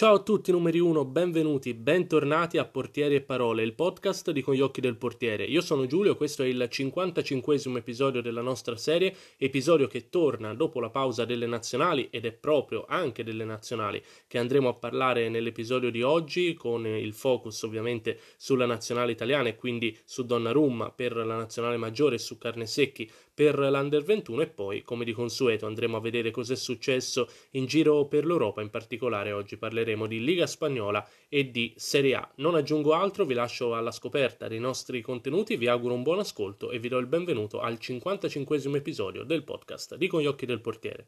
Ciao 0.00 0.14
a 0.14 0.22
tutti 0.22 0.50
numeri 0.50 0.78
1, 0.78 1.04
benvenuti, 1.04 1.74
bentornati 1.74 2.56
a 2.56 2.64
Portieri 2.64 3.16
e 3.16 3.20
Parole, 3.20 3.62
il 3.62 3.74
podcast 3.74 4.30
di 4.30 4.40
Con 4.40 4.54
gli 4.54 4.62
occhi 4.62 4.80
del 4.80 4.96
portiere. 4.96 5.44
Io 5.44 5.60
sono 5.60 5.84
Giulio, 5.84 6.16
questo 6.16 6.42
è 6.42 6.46
il 6.46 6.66
55 6.70 7.80
episodio 7.80 8.22
della 8.22 8.40
nostra 8.40 8.78
serie, 8.78 9.14
episodio 9.36 9.88
che 9.88 10.08
torna 10.08 10.54
dopo 10.54 10.80
la 10.80 10.88
pausa 10.88 11.26
delle 11.26 11.44
nazionali 11.44 12.08
ed 12.10 12.24
è 12.24 12.32
proprio 12.32 12.86
anche 12.88 13.22
delle 13.22 13.44
nazionali 13.44 14.02
che 14.26 14.38
andremo 14.38 14.70
a 14.70 14.72
parlare 14.72 15.28
nell'episodio 15.28 15.90
di 15.90 16.00
oggi 16.00 16.54
con 16.54 16.86
il 16.86 17.12
focus 17.12 17.60
ovviamente 17.64 18.18
sulla 18.38 18.64
nazionale 18.64 19.12
italiana 19.12 19.50
e 19.50 19.56
quindi 19.56 19.94
su 20.06 20.24
Donnarumma 20.24 20.92
per 20.92 21.14
la 21.14 21.36
nazionale 21.36 21.76
maggiore 21.76 22.14
e 22.14 22.20
su 22.20 22.38
Carnesecchi 22.38 23.06
per 23.40 23.58
l'Under 23.58 24.02
21 24.02 24.42
e 24.42 24.46
poi, 24.48 24.82
come 24.82 25.02
di 25.02 25.12
consueto, 25.12 25.64
andremo 25.64 25.96
a 25.96 26.00
vedere 26.00 26.30
cosa 26.30 26.52
è 26.52 26.56
successo 26.56 27.26
in 27.52 27.64
giro 27.64 28.04
per 28.04 28.26
l'Europa, 28.26 28.60
in 28.60 28.68
particolare 28.68 29.32
oggi 29.32 29.56
parleremo 29.56 30.06
di 30.06 30.22
Liga 30.22 30.46
Spagnola 30.46 31.08
e 31.26 31.50
di 31.50 31.72
Serie 31.74 32.16
A. 32.16 32.30
Non 32.34 32.54
aggiungo 32.54 32.92
altro, 32.92 33.24
vi 33.24 33.32
lascio 33.32 33.74
alla 33.74 33.92
scoperta 33.92 34.46
dei 34.46 34.58
nostri 34.58 35.00
contenuti, 35.00 35.56
vi 35.56 35.68
auguro 35.68 35.94
un 35.94 36.02
buon 36.02 36.18
ascolto 36.18 36.70
e 36.70 36.78
vi 36.78 36.88
do 36.88 36.98
il 36.98 37.06
benvenuto 37.06 37.60
al 37.60 37.78
55 37.78 38.76
episodio 38.76 39.24
del 39.24 39.42
podcast 39.42 39.96
di 39.96 40.06
Con 40.06 40.20
gli 40.20 40.26
occhi 40.26 40.44
del 40.44 40.60
portiere. 40.60 41.06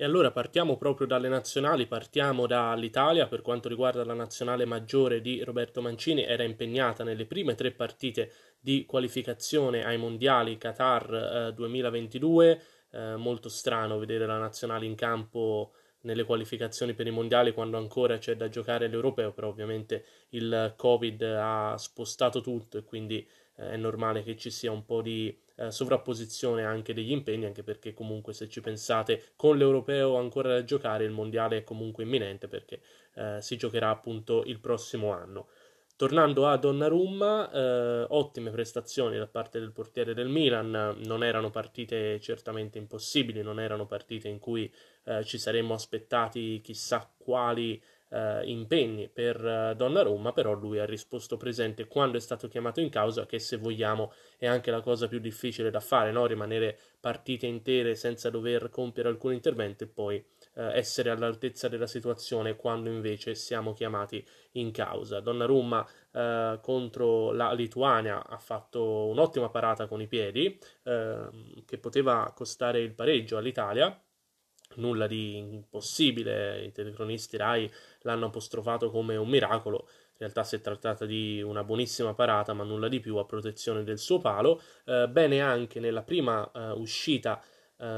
E 0.00 0.04
allora 0.04 0.30
partiamo 0.30 0.78
proprio 0.78 1.06
dalle 1.06 1.28
nazionali, 1.28 1.86
partiamo 1.86 2.46
dall'Italia. 2.46 3.26
Per 3.26 3.42
quanto 3.42 3.68
riguarda 3.68 4.02
la 4.02 4.14
nazionale 4.14 4.64
maggiore 4.64 5.20
di 5.20 5.44
Roberto 5.44 5.82
Mancini, 5.82 6.24
era 6.24 6.42
impegnata 6.42 7.04
nelle 7.04 7.26
prime 7.26 7.54
tre 7.54 7.70
partite 7.70 8.32
di 8.58 8.86
qualificazione 8.86 9.84
ai 9.84 9.98
mondiali 9.98 10.56
Qatar 10.56 11.48
eh, 11.48 11.52
2022, 11.52 12.62
eh, 12.92 13.16
molto 13.16 13.50
strano 13.50 13.98
vedere 13.98 14.24
la 14.24 14.38
nazionale 14.38 14.86
in 14.86 14.94
campo 14.94 15.72
nelle 16.04 16.24
qualificazioni 16.24 16.94
per 16.94 17.06
i 17.06 17.10
mondiali 17.10 17.52
quando 17.52 17.76
ancora 17.76 18.16
c'è 18.16 18.36
da 18.36 18.48
giocare 18.48 18.88
l'europeo, 18.88 19.32
però 19.32 19.48
ovviamente 19.48 20.06
il 20.30 20.72
Covid 20.78 21.20
ha 21.24 21.74
spostato 21.76 22.40
tutto 22.40 22.78
e 22.78 22.84
quindi 22.84 23.28
è 23.68 23.76
normale 23.76 24.22
che 24.22 24.36
ci 24.36 24.50
sia 24.50 24.70
un 24.70 24.84
po' 24.84 25.02
di 25.02 25.36
eh, 25.56 25.70
sovrapposizione 25.70 26.64
anche 26.64 26.94
degli 26.94 27.10
impegni, 27.12 27.44
anche 27.44 27.62
perché 27.62 27.92
comunque 27.92 28.32
se 28.32 28.48
ci 28.48 28.60
pensate 28.60 29.32
con 29.36 29.58
l'europeo 29.58 30.16
ancora 30.16 30.48
da 30.54 30.64
giocare, 30.64 31.04
il 31.04 31.10
mondiale 31.10 31.58
è 31.58 31.64
comunque 31.64 32.04
imminente 32.04 32.48
perché 32.48 32.80
eh, 33.14 33.38
si 33.40 33.56
giocherà 33.56 33.90
appunto 33.90 34.42
il 34.44 34.58
prossimo 34.58 35.12
anno. 35.12 35.48
Tornando 36.00 36.46
a 36.46 36.56
Donnarumma, 36.56 37.50
eh, 37.52 38.06
ottime 38.08 38.50
prestazioni 38.50 39.18
da 39.18 39.26
parte 39.26 39.60
del 39.60 39.70
portiere 39.70 40.14
del 40.14 40.28
Milan, 40.30 40.96
non 41.04 41.22
erano 41.22 41.50
partite 41.50 42.18
certamente 42.20 42.78
impossibili, 42.78 43.42
non 43.42 43.60
erano 43.60 43.84
partite 43.84 44.26
in 44.26 44.38
cui 44.38 44.72
eh, 45.04 45.22
ci 45.24 45.36
saremmo 45.36 45.74
aspettati 45.74 46.62
chissà 46.62 47.06
quali 47.18 47.78
eh, 48.10 48.42
impegni 48.44 49.08
per 49.08 49.44
eh, 49.44 49.74
Donnarumma, 49.76 50.32
però 50.32 50.52
lui 50.52 50.78
ha 50.78 50.84
risposto 50.84 51.36
presente 51.36 51.86
quando 51.86 52.16
è 52.16 52.20
stato 52.20 52.48
chiamato 52.48 52.80
in 52.80 52.90
causa, 52.90 53.26
che 53.26 53.38
se 53.38 53.56
vogliamo 53.56 54.12
è 54.36 54.46
anche 54.46 54.70
la 54.70 54.80
cosa 54.80 55.08
più 55.08 55.18
difficile 55.18 55.70
da 55.70 55.80
fare, 55.80 56.12
no? 56.12 56.26
rimanere 56.26 56.78
partite 57.00 57.46
intere 57.46 57.94
senza 57.94 58.30
dover 58.30 58.68
compiere 58.68 59.08
alcun 59.08 59.32
intervento 59.32 59.84
e 59.84 59.86
poi 59.86 60.16
eh, 60.54 60.76
essere 60.76 61.10
all'altezza 61.10 61.68
della 61.68 61.86
situazione 61.86 62.56
quando 62.56 62.90
invece 62.90 63.34
siamo 63.34 63.72
chiamati 63.72 64.24
in 64.52 64.70
causa. 64.72 65.20
Donnarumma 65.20 65.86
eh, 66.12 66.58
contro 66.60 67.32
la 67.32 67.52
Lituania 67.52 68.26
ha 68.26 68.38
fatto 68.38 69.06
un'ottima 69.06 69.48
parata 69.48 69.86
con 69.86 70.00
i 70.00 70.06
piedi 70.06 70.58
ehm, 70.84 71.64
che 71.64 71.78
poteva 71.78 72.32
costare 72.34 72.80
il 72.80 72.92
pareggio 72.94 73.36
all'Italia 73.36 73.98
nulla 74.76 75.06
di 75.06 75.36
impossibile, 75.36 76.64
i 76.64 76.72
telecronisti 76.72 77.36
Rai 77.36 77.70
l'hanno 78.00 78.26
apostrofato 78.26 78.90
come 78.90 79.16
un 79.16 79.28
miracolo, 79.28 79.86
in 80.20 80.26
realtà 80.26 80.44
si 80.44 80.56
è 80.56 80.60
trattata 80.60 81.06
di 81.06 81.40
una 81.40 81.64
buonissima 81.64 82.14
parata, 82.14 82.52
ma 82.52 82.62
nulla 82.62 82.88
di 82.88 83.00
più 83.00 83.16
a 83.16 83.24
protezione 83.24 83.82
del 83.84 83.98
suo 83.98 84.18
palo. 84.18 84.60
Eh, 84.84 85.08
bene 85.08 85.40
anche 85.40 85.80
nella 85.80 86.02
prima 86.02 86.50
eh, 86.52 86.70
uscita 86.72 87.42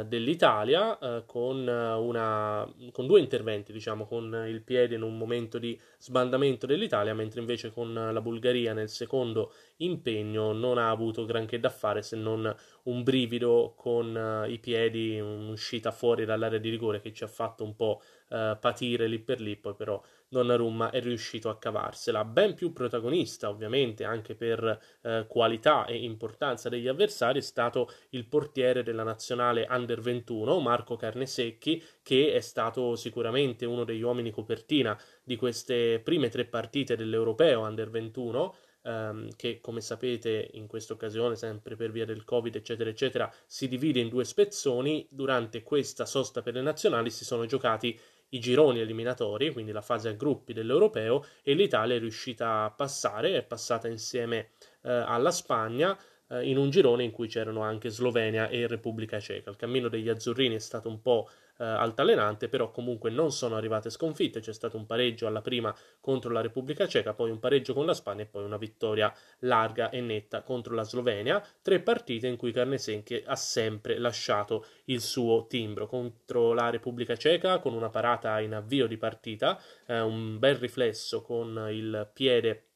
dell'Italia 0.04 0.97
eh, 0.98 1.25
con, 1.26 1.69
eh, 1.69 1.94
una, 1.94 2.72
con, 2.93 3.06
due 3.06 3.19
interventi, 3.19 3.72
diciamo, 3.72 4.06
con 4.06 4.44
il 4.47 4.62
piede 4.62 4.94
in 4.94 5.03
un 5.03 5.19
momento 5.19 5.59
di 5.59 5.78
sbandamento 5.98 6.66
dell'Italia, 6.66 7.15
mentre 7.15 7.41
invece 7.41 7.72
con 7.72 7.93
la 7.93 8.20
Bulgaria 8.20 8.72
nel 8.72 8.88
secondo 8.88 9.53
impegno 9.78 10.53
non 10.53 10.78
ha 10.78 10.91
avuto 10.91 11.25
granché 11.25 11.59
da 11.59 11.70
fare 11.70 12.03
se 12.03 12.16
non 12.16 12.54
un 12.84 13.03
brivido 13.03 13.75
con 13.76 14.47
i 14.48 14.59
piedi, 14.59 15.19
un'uscita 15.19 15.91
fuori 15.91 16.25
dall'area 16.25 16.59
di 16.59 16.70
rigore 16.70 17.00
che 17.00 17.12
ci 17.12 17.25
ha 17.25 17.28
fatto 17.28 17.64
un 17.64 17.75
po' 17.75 18.00
uh, 18.32 18.59
patire 18.59 19.06
lì 19.06 19.19
per 19.19 19.41
lì, 19.41 19.56
poi 19.56 19.75
però 19.75 20.03
Donnarumma 20.28 20.91
è 20.91 21.00
riuscito 21.00 21.50
a 21.50 21.59
cavarsela. 21.59 22.25
Ben 22.25 22.54
più 22.54 22.72
protagonista, 22.72 23.50
ovviamente, 23.50 24.04
anche 24.04 24.34
per 24.34 24.81
uh, 25.03 25.26
qualità 25.26 25.84
e 25.84 26.03
importanza 26.03 26.69
degli 26.69 26.88
avversari, 26.88 27.38
è 27.38 27.43
stato 27.43 27.91
il 28.10 28.26
portiere 28.26 28.82
della 28.82 29.03
nazionale 29.03 29.66
Under 29.69 30.00
21, 30.00 30.59
Marco 30.60 30.97
Carnesecchi, 30.97 31.82
che 32.03 32.32
è 32.32 32.41
stato 32.41 32.97
sicuramente 32.97 33.66
uno 33.66 33.84
degli 33.84 34.03
uomini 34.03 34.31
copertina 34.31 34.99
di 35.22 35.37
queste 35.37 36.00
prime 36.03 36.31
tre 36.31 36.47
partite 36.47 36.97
dell'Europeo 36.97 37.60
Under 37.60 37.91
21 37.91 38.54
ehm, 38.82 39.31
che 39.37 39.60
come 39.60 39.81
sapete 39.81 40.50
in 40.53 40.66
questa 40.66 40.93
occasione, 40.93 41.37
sempre 41.37 41.76
per 41.76 41.91
via 41.91 42.04
del 42.04 42.25
Covid, 42.25 42.54
eccetera, 42.54 42.91
eccetera, 42.91 43.32
si 43.47 43.69
divide 43.69 44.00
in 44.00 44.09
due 44.09 44.25
spezzoni. 44.25 45.06
Durante 45.10 45.62
questa 45.62 46.04
sosta 46.04 46.43
per 46.43 46.54
le 46.54 46.62
nazionali 46.62 47.10
si 47.10 47.25
sono 47.25 47.47
giocati 47.47 47.99
i 48.32 48.38
gironi 48.38 48.81
eliminatori, 48.81 49.53
quindi 49.53 49.72
la 49.72 49.81
fase 49.81 50.09
a 50.09 50.12
gruppi 50.12 50.53
dell'Europeo, 50.53 51.25
e 51.43 51.54
l'Italia 51.54 51.97
è 51.97 51.98
riuscita 51.98 52.65
a 52.65 52.70
passare, 52.70 53.37
è 53.37 53.43
passata 53.43 53.88
insieme 53.88 54.50
eh, 54.82 54.91
alla 54.91 55.31
Spagna 55.31 55.98
eh, 56.28 56.48
in 56.48 56.56
un 56.56 56.70
girone 56.70 57.04
in 57.04 57.10
cui 57.10 57.28
c'erano 57.28 57.62
anche 57.62 57.91
Slovenia 57.91 58.48
e 58.48 58.66
Repubblica 58.66 59.20
Ceca. 59.20 59.50
Il 59.50 59.56
cammino 59.56 59.88
degli 59.88 60.09
azzurrini 60.09 60.54
è 60.54 60.60
stato 60.60 60.88
un 60.88 61.00
po' 61.00 61.28
eh, 61.62 61.64
altalenante, 61.64 62.48
però 62.48 62.72
comunque 62.72 63.08
non 63.10 63.30
sono 63.30 63.54
arrivate 63.54 63.88
sconfitte, 63.88 64.40
c'è 64.40 64.52
stato 64.52 64.76
un 64.76 64.84
pareggio 64.84 65.28
alla 65.28 65.42
prima 65.42 65.72
contro 66.00 66.32
la 66.32 66.40
Repubblica 66.40 66.88
Ceca, 66.88 67.14
poi 67.14 67.30
un 67.30 67.38
pareggio 67.38 67.72
con 67.72 67.86
la 67.86 67.94
Spagna 67.94 68.22
e 68.22 68.26
poi 68.26 68.42
una 68.42 68.56
vittoria 68.56 69.14
larga 69.40 69.90
e 69.90 70.00
netta 70.00 70.42
contro 70.42 70.74
la 70.74 70.82
Slovenia, 70.82 71.40
tre 71.62 71.80
partite 71.80 72.26
in 72.26 72.36
cui 72.36 72.50
Carnesenche 72.50 73.22
ha 73.24 73.36
sempre 73.36 73.98
lasciato 73.98 74.66
il 74.86 75.00
suo 75.00 75.46
timbro. 75.46 75.86
Contro 75.86 76.52
la 76.52 76.68
Repubblica 76.68 77.16
Ceca 77.16 77.60
con 77.60 77.74
una 77.74 77.90
parata 77.90 78.40
in 78.40 78.54
avvio 78.54 78.88
di 78.88 78.96
partita, 78.96 79.60
eh, 79.86 80.00
un 80.00 80.40
bel 80.40 80.56
riflesso 80.56 81.22
con 81.22 81.68
il 81.70 82.10
piede 82.12 82.66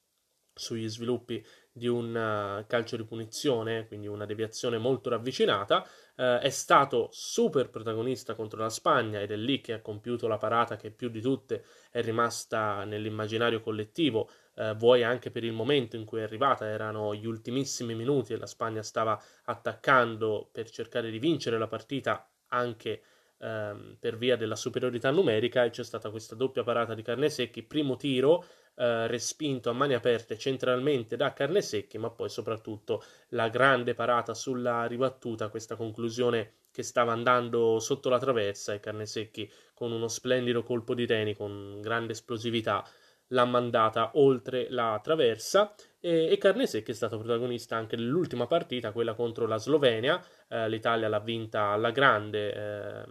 sugli 0.54 0.88
sviluppi 0.88 1.44
di 1.76 1.88
un 1.88 2.16
eh, 2.16 2.64
calcio 2.66 2.96
di 2.96 3.04
punizione, 3.04 3.86
quindi 3.86 4.06
una 4.06 4.24
deviazione 4.24 4.78
molto 4.78 5.10
ravvicinata, 5.10 5.86
eh, 6.16 6.38
è 6.38 6.48
stato 6.48 7.08
super 7.12 7.68
protagonista 7.68 8.34
contro 8.34 8.62
la 8.62 8.70
Spagna 8.70 9.20
ed 9.20 9.30
è 9.30 9.36
lì 9.36 9.60
che 9.60 9.74
ha 9.74 9.82
compiuto 9.82 10.26
la 10.26 10.38
parata 10.38 10.76
che 10.76 10.90
più 10.90 11.10
di 11.10 11.20
tutte 11.20 11.64
è 11.90 12.00
rimasta 12.00 12.84
nell'immaginario 12.84 13.60
collettivo, 13.60 14.30
eh, 14.54 14.72
vuoi 14.72 15.02
anche 15.02 15.30
per 15.30 15.44
il 15.44 15.52
momento 15.52 15.96
in 15.96 16.06
cui 16.06 16.20
è 16.20 16.22
arrivata, 16.22 16.66
erano 16.66 17.14
gli 17.14 17.26
ultimissimi 17.26 17.94
minuti 17.94 18.32
e 18.32 18.38
la 18.38 18.46
Spagna 18.46 18.82
stava 18.82 19.22
attaccando 19.44 20.48
per 20.50 20.70
cercare 20.70 21.10
di 21.10 21.18
vincere 21.18 21.58
la 21.58 21.68
partita 21.68 22.26
anche 22.48 23.02
ehm, 23.38 23.96
per 24.00 24.16
via 24.16 24.36
della 24.36 24.56
superiorità 24.56 25.10
numerica 25.10 25.62
e 25.62 25.70
c'è 25.70 25.84
stata 25.84 26.08
questa 26.08 26.34
doppia 26.34 26.62
parata 26.62 26.94
di 26.94 27.02
Carnesecchi, 27.02 27.62
primo 27.64 27.96
tiro 27.96 28.44
eh, 28.76 29.06
respinto 29.06 29.70
a 29.70 29.72
mani 29.72 29.94
aperte 29.94 30.38
centralmente 30.38 31.16
da 31.16 31.32
Carnesecchi, 31.32 31.98
ma 31.98 32.10
poi 32.10 32.28
soprattutto 32.28 33.02
la 33.30 33.48
grande 33.48 33.94
parata 33.94 34.34
sulla 34.34 34.86
ribattuta, 34.86 35.48
questa 35.48 35.76
conclusione 35.76 36.52
che 36.70 36.82
stava 36.82 37.12
andando 37.12 37.78
sotto 37.78 38.10
la 38.10 38.18
traversa 38.18 38.74
e 38.74 38.80
Carnesecchi 38.80 39.50
con 39.72 39.92
uno 39.92 40.08
splendido 40.08 40.62
colpo 40.62 40.94
di 40.94 41.06
teni 41.06 41.34
con 41.34 41.80
grande 41.80 42.12
esplosività 42.12 42.86
l'ha 43.28 43.44
mandata 43.44 44.12
oltre 44.14 44.68
la 44.70 45.00
traversa. 45.02 45.74
E, 45.98 46.30
e 46.30 46.38
Carnesecchi 46.38 46.90
è 46.90 46.94
stato 46.94 47.18
protagonista 47.18 47.76
anche 47.76 47.96
dell'ultima 47.96 48.46
partita, 48.46 48.92
quella 48.92 49.14
contro 49.14 49.46
la 49.46 49.56
Slovenia, 49.56 50.22
eh, 50.48 50.68
l'Italia 50.68 51.08
l'ha 51.08 51.20
vinta 51.20 51.68
alla 51.70 51.90
grande, 51.90 52.54
eh, 52.54 53.04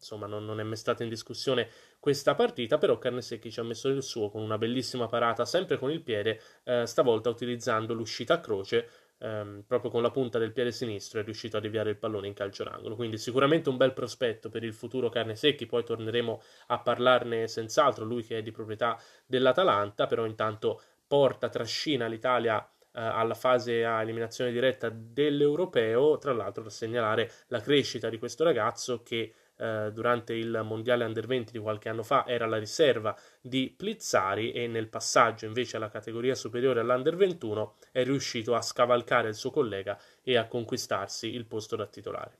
insomma 0.00 0.26
non, 0.26 0.44
non, 0.44 0.58
è 0.60 0.62
mai 0.62 0.76
stata 0.76 1.02
in 1.02 1.08
discussione 1.08 1.68
questa 1.98 2.34
partita, 2.34 2.78
però 2.78 2.98
Carnesecchi 2.98 3.50
ci 3.50 3.60
ha 3.60 3.62
messo 3.62 3.88
il 3.88 4.02
suo 4.02 4.30
con 4.30 4.42
una 4.42 4.58
bellissima 4.58 5.06
parata 5.06 5.44
sempre 5.44 5.78
con 5.78 5.90
il 5.90 6.00
piede, 6.00 6.40
eh, 6.64 6.86
stavolta 6.86 7.28
utilizzando 7.28 7.92
l'uscita 7.92 8.34
a 8.34 8.40
croce 8.40 8.88
ehm, 9.18 9.64
proprio 9.66 9.90
con 9.90 10.02
la 10.02 10.10
punta 10.10 10.38
del 10.38 10.52
piede 10.52 10.72
sinistro 10.72 11.20
è 11.20 11.24
riuscito 11.24 11.58
a 11.58 11.60
deviare 11.60 11.90
il 11.90 11.96
pallone 11.96 12.26
in 12.26 12.34
calcio 12.34 12.64
d'angolo. 12.64 12.96
Quindi 12.96 13.18
sicuramente 13.18 13.68
un 13.68 13.76
bel 13.76 13.92
prospetto 13.92 14.48
per 14.48 14.64
il 14.64 14.72
futuro 14.74 15.10
Carne 15.10 15.36
Secchi, 15.36 15.66
poi 15.66 15.84
torneremo 15.84 16.42
a 16.68 16.78
parlarne 16.80 17.46
senz'altro, 17.46 18.04
lui 18.04 18.24
che 18.24 18.38
è 18.38 18.42
di 18.42 18.50
proprietà 18.50 18.98
dell'Atalanta, 19.26 20.06
però 20.06 20.24
intanto 20.24 20.80
porta, 21.06 21.48
trascina 21.48 22.06
l'Italia 22.06 22.66
alla 22.92 23.34
fase 23.34 23.84
a 23.84 24.02
eliminazione 24.02 24.50
diretta 24.50 24.90
dell'Europeo. 24.90 26.18
Tra 26.18 26.32
l'altro, 26.32 26.62
da 26.62 26.70
segnalare 26.70 27.30
la 27.48 27.60
crescita 27.60 28.08
di 28.08 28.18
questo 28.18 28.44
ragazzo 28.44 29.02
che 29.02 29.32
eh, 29.60 29.90
durante 29.92 30.32
il 30.32 30.62
mondiale 30.64 31.04
under 31.04 31.26
20 31.26 31.52
di 31.52 31.58
qualche 31.58 31.90
anno 31.90 32.02
fa 32.02 32.26
era 32.26 32.46
la 32.46 32.58
riserva 32.58 33.14
di 33.40 33.74
Plizzari 33.76 34.52
e 34.52 34.66
nel 34.66 34.88
passaggio 34.88 35.44
invece 35.44 35.76
alla 35.76 35.90
categoria 35.90 36.34
superiore 36.34 36.80
all'under 36.80 37.14
21 37.14 37.74
è 37.92 38.02
riuscito 38.02 38.54
a 38.54 38.62
scavalcare 38.62 39.28
il 39.28 39.34
suo 39.34 39.50
collega 39.50 40.00
e 40.22 40.38
a 40.38 40.46
conquistarsi 40.46 41.28
il 41.34 41.44
posto 41.44 41.76
da 41.76 41.86
titolare. 41.86 42.38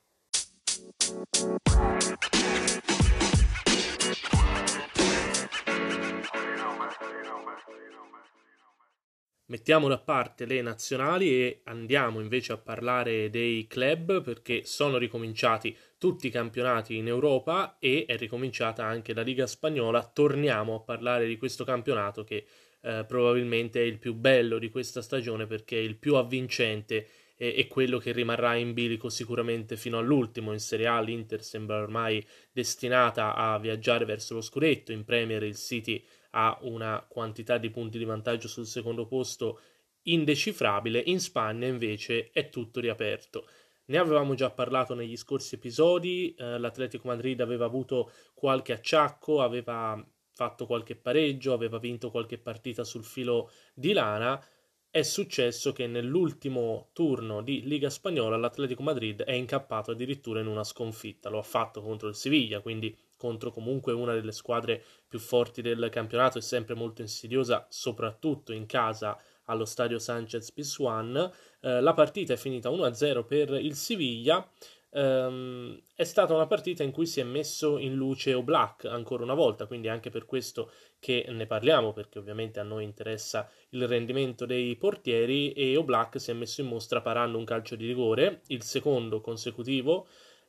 Mettiamo 9.50 9.88
da 9.88 9.98
parte 9.98 10.46
le 10.46 10.62
nazionali 10.62 11.28
e 11.28 11.60
andiamo 11.64 12.20
invece 12.20 12.52
a 12.52 12.56
parlare 12.56 13.30
dei 13.30 13.66
club 13.66 14.22
perché 14.22 14.64
sono 14.64 14.96
ricominciati 14.96 15.76
tutti 16.00 16.28
i 16.28 16.30
campionati 16.30 16.96
in 16.96 17.08
Europa 17.08 17.76
e 17.78 18.06
è 18.06 18.16
ricominciata 18.16 18.86
anche 18.86 19.12
la 19.12 19.20
Liga 19.20 19.46
Spagnola. 19.46 20.02
Torniamo 20.02 20.76
a 20.76 20.80
parlare 20.80 21.26
di 21.26 21.36
questo 21.36 21.62
campionato 21.62 22.24
che 22.24 22.46
eh, 22.80 23.04
probabilmente 23.06 23.82
è 23.82 23.84
il 23.84 23.98
più 23.98 24.14
bello 24.14 24.56
di 24.56 24.70
questa 24.70 25.02
stagione 25.02 25.46
perché 25.46 25.76
è 25.76 25.82
il 25.82 25.96
più 25.96 26.14
avvincente 26.14 27.06
e, 27.36 27.52
e 27.54 27.66
quello 27.66 27.98
che 27.98 28.12
rimarrà 28.12 28.54
in 28.54 28.72
bilico 28.72 29.10
sicuramente 29.10 29.76
fino 29.76 29.98
all'ultimo. 29.98 30.54
In 30.54 30.58
Serie 30.58 30.86
A 30.86 31.02
l'Inter 31.02 31.42
sembra 31.42 31.82
ormai 31.82 32.26
destinata 32.50 33.34
a 33.34 33.58
viaggiare 33.58 34.06
verso 34.06 34.32
lo 34.32 34.40
scudetto, 34.40 34.92
in 34.92 35.04
Premier 35.04 35.42
il 35.42 35.56
City 35.56 36.02
ha 36.30 36.56
una 36.62 37.04
quantità 37.06 37.58
di 37.58 37.68
punti 37.68 37.98
di 37.98 38.04
vantaggio 38.04 38.48
sul 38.48 38.66
secondo 38.66 39.04
posto 39.04 39.60
indecifrabile, 40.04 41.02
in 41.04 41.20
Spagna 41.20 41.66
invece 41.66 42.30
è 42.32 42.48
tutto 42.48 42.80
riaperto. 42.80 43.46
Ne 43.90 43.98
avevamo 43.98 44.34
già 44.34 44.50
parlato 44.50 44.94
negli 44.94 45.16
scorsi 45.16 45.56
episodi, 45.56 46.32
eh, 46.38 46.58
l'Atletico 46.58 47.08
Madrid 47.08 47.40
aveva 47.40 47.64
avuto 47.64 48.12
qualche 48.34 48.72
acciacco, 48.72 49.42
aveva 49.42 50.00
fatto 50.32 50.64
qualche 50.64 50.94
pareggio, 50.94 51.52
aveva 51.52 51.78
vinto 51.78 52.12
qualche 52.12 52.38
partita 52.38 52.84
sul 52.84 53.02
filo 53.02 53.50
di 53.74 53.92
lana. 53.92 54.40
È 54.88 55.02
successo 55.02 55.72
che 55.72 55.88
nell'ultimo 55.88 56.90
turno 56.92 57.42
di 57.42 57.66
Liga 57.66 57.90
Spagnola 57.90 58.36
l'Atletico 58.36 58.84
Madrid 58.84 59.24
è 59.24 59.32
incappato 59.32 59.90
addirittura 59.90 60.38
in 60.38 60.46
una 60.46 60.62
sconfitta. 60.62 61.28
Lo 61.28 61.38
ha 61.38 61.42
fatto 61.42 61.82
contro 61.82 62.06
il 62.06 62.14
Siviglia, 62.14 62.60
quindi 62.60 62.96
contro 63.16 63.50
comunque 63.50 63.92
una 63.92 64.14
delle 64.14 64.32
squadre 64.32 64.80
più 65.08 65.18
forti 65.18 65.62
del 65.62 65.88
campionato 65.90 66.38
e 66.38 66.42
sempre 66.42 66.76
molto 66.76 67.02
insidiosa, 67.02 67.66
soprattutto 67.68 68.52
in 68.52 68.66
casa 68.66 69.20
allo 69.46 69.64
stadio 69.64 69.98
Sanchez 69.98 70.52
Pizjuan. 70.52 71.30
Eh, 71.60 71.80
la 71.80 71.94
partita 71.94 72.32
è 72.32 72.36
finita 72.36 72.70
1-0 72.70 73.24
per 73.24 73.50
il 73.50 73.74
Siviglia. 73.74 74.48
Um, 74.92 75.80
è 75.94 76.02
stata 76.02 76.34
una 76.34 76.48
partita 76.48 76.82
in 76.82 76.90
cui 76.90 77.06
si 77.06 77.20
è 77.20 77.22
messo 77.22 77.78
in 77.78 77.94
luce 77.94 78.34
Oblak 78.34 78.86
ancora 78.86 79.22
una 79.22 79.34
volta, 79.34 79.66
quindi 79.66 79.86
anche 79.86 80.10
per 80.10 80.24
questo 80.24 80.72
che 80.98 81.26
ne 81.28 81.46
parliamo, 81.46 81.92
perché 81.92 82.18
ovviamente 82.18 82.58
a 82.58 82.64
noi 82.64 82.82
interessa 82.82 83.48
il 83.70 83.86
rendimento 83.86 84.46
dei 84.46 84.74
portieri 84.74 85.52
e 85.52 85.76
Oblak 85.76 86.20
si 86.20 86.32
è 86.32 86.34
messo 86.34 86.60
in 86.60 86.66
mostra 86.66 87.00
parando 87.02 87.38
un 87.38 87.44
calcio 87.44 87.76
di 87.76 87.86
rigore, 87.86 88.40
il 88.48 88.62
secondo 88.64 89.20
consecutivo 89.20 90.08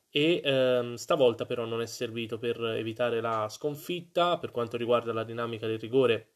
e 0.10 0.42
ehm, 0.44 0.96
stavolta 0.96 1.46
però 1.46 1.66
non 1.66 1.82
è 1.82 1.86
servito 1.86 2.38
per 2.40 2.60
evitare 2.64 3.22
la 3.22 3.48
sconfitta. 3.48 4.40
Per 4.40 4.52
quanto 4.52 4.76
riguarda 4.76 5.14
la 5.14 5.24
dinamica 5.24 5.68
del 5.68 5.80
rigore, 5.80 6.30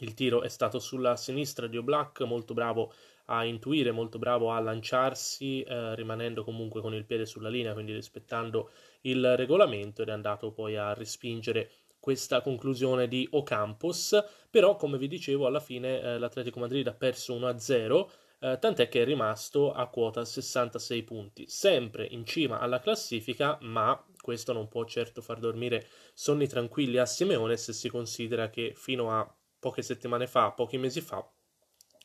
il 0.00 0.14
tiro 0.14 0.42
è 0.42 0.48
stato 0.48 0.78
sulla 0.78 1.16
sinistra 1.16 1.66
di 1.66 1.76
Oblak, 1.76 2.20
molto 2.20 2.54
bravo 2.54 2.92
a 3.30 3.44
intuire, 3.44 3.92
molto 3.92 4.18
bravo 4.18 4.52
a 4.52 4.58
lanciarsi, 4.58 5.62
eh, 5.62 5.94
rimanendo 5.94 6.42
comunque 6.42 6.80
con 6.80 6.94
il 6.94 7.04
piede 7.04 7.24
sulla 7.24 7.48
linea, 7.48 7.72
quindi 7.72 7.92
rispettando 7.92 8.70
il 9.02 9.36
regolamento 9.36 10.02
ed 10.02 10.08
è 10.08 10.12
andato 10.12 10.50
poi 10.52 10.76
a 10.76 10.92
respingere 10.92 11.70
questa 12.00 12.40
conclusione 12.40 13.06
di 13.06 13.28
Ocampos, 13.30 14.24
però 14.50 14.74
come 14.76 14.98
vi 14.98 15.06
dicevo 15.06 15.46
alla 15.46 15.60
fine 15.60 16.00
eh, 16.00 16.18
l'Atletico 16.18 16.58
Madrid 16.58 16.86
ha 16.88 16.94
perso 16.94 17.38
1-0 17.38 18.06
eh, 18.42 18.58
tant'è 18.58 18.88
che 18.88 19.02
è 19.02 19.04
rimasto 19.04 19.70
a 19.70 19.86
quota 19.88 20.24
66 20.24 21.02
punti, 21.02 21.46
sempre 21.46 22.06
in 22.06 22.24
cima 22.24 22.58
alla 22.58 22.80
classifica, 22.80 23.58
ma 23.60 24.02
questo 24.18 24.52
non 24.54 24.68
può 24.68 24.84
certo 24.86 25.20
far 25.20 25.38
dormire 25.38 25.86
sonni 26.14 26.48
tranquilli 26.48 26.96
a 26.96 27.04
Simeone 27.06 27.56
se 27.58 27.74
si 27.74 27.90
considera 27.90 28.48
che 28.48 28.72
fino 28.74 29.10
a 29.10 29.36
poche 29.58 29.82
settimane 29.82 30.26
fa, 30.26 30.52
pochi 30.52 30.78
mesi 30.78 31.02
fa, 31.02 31.22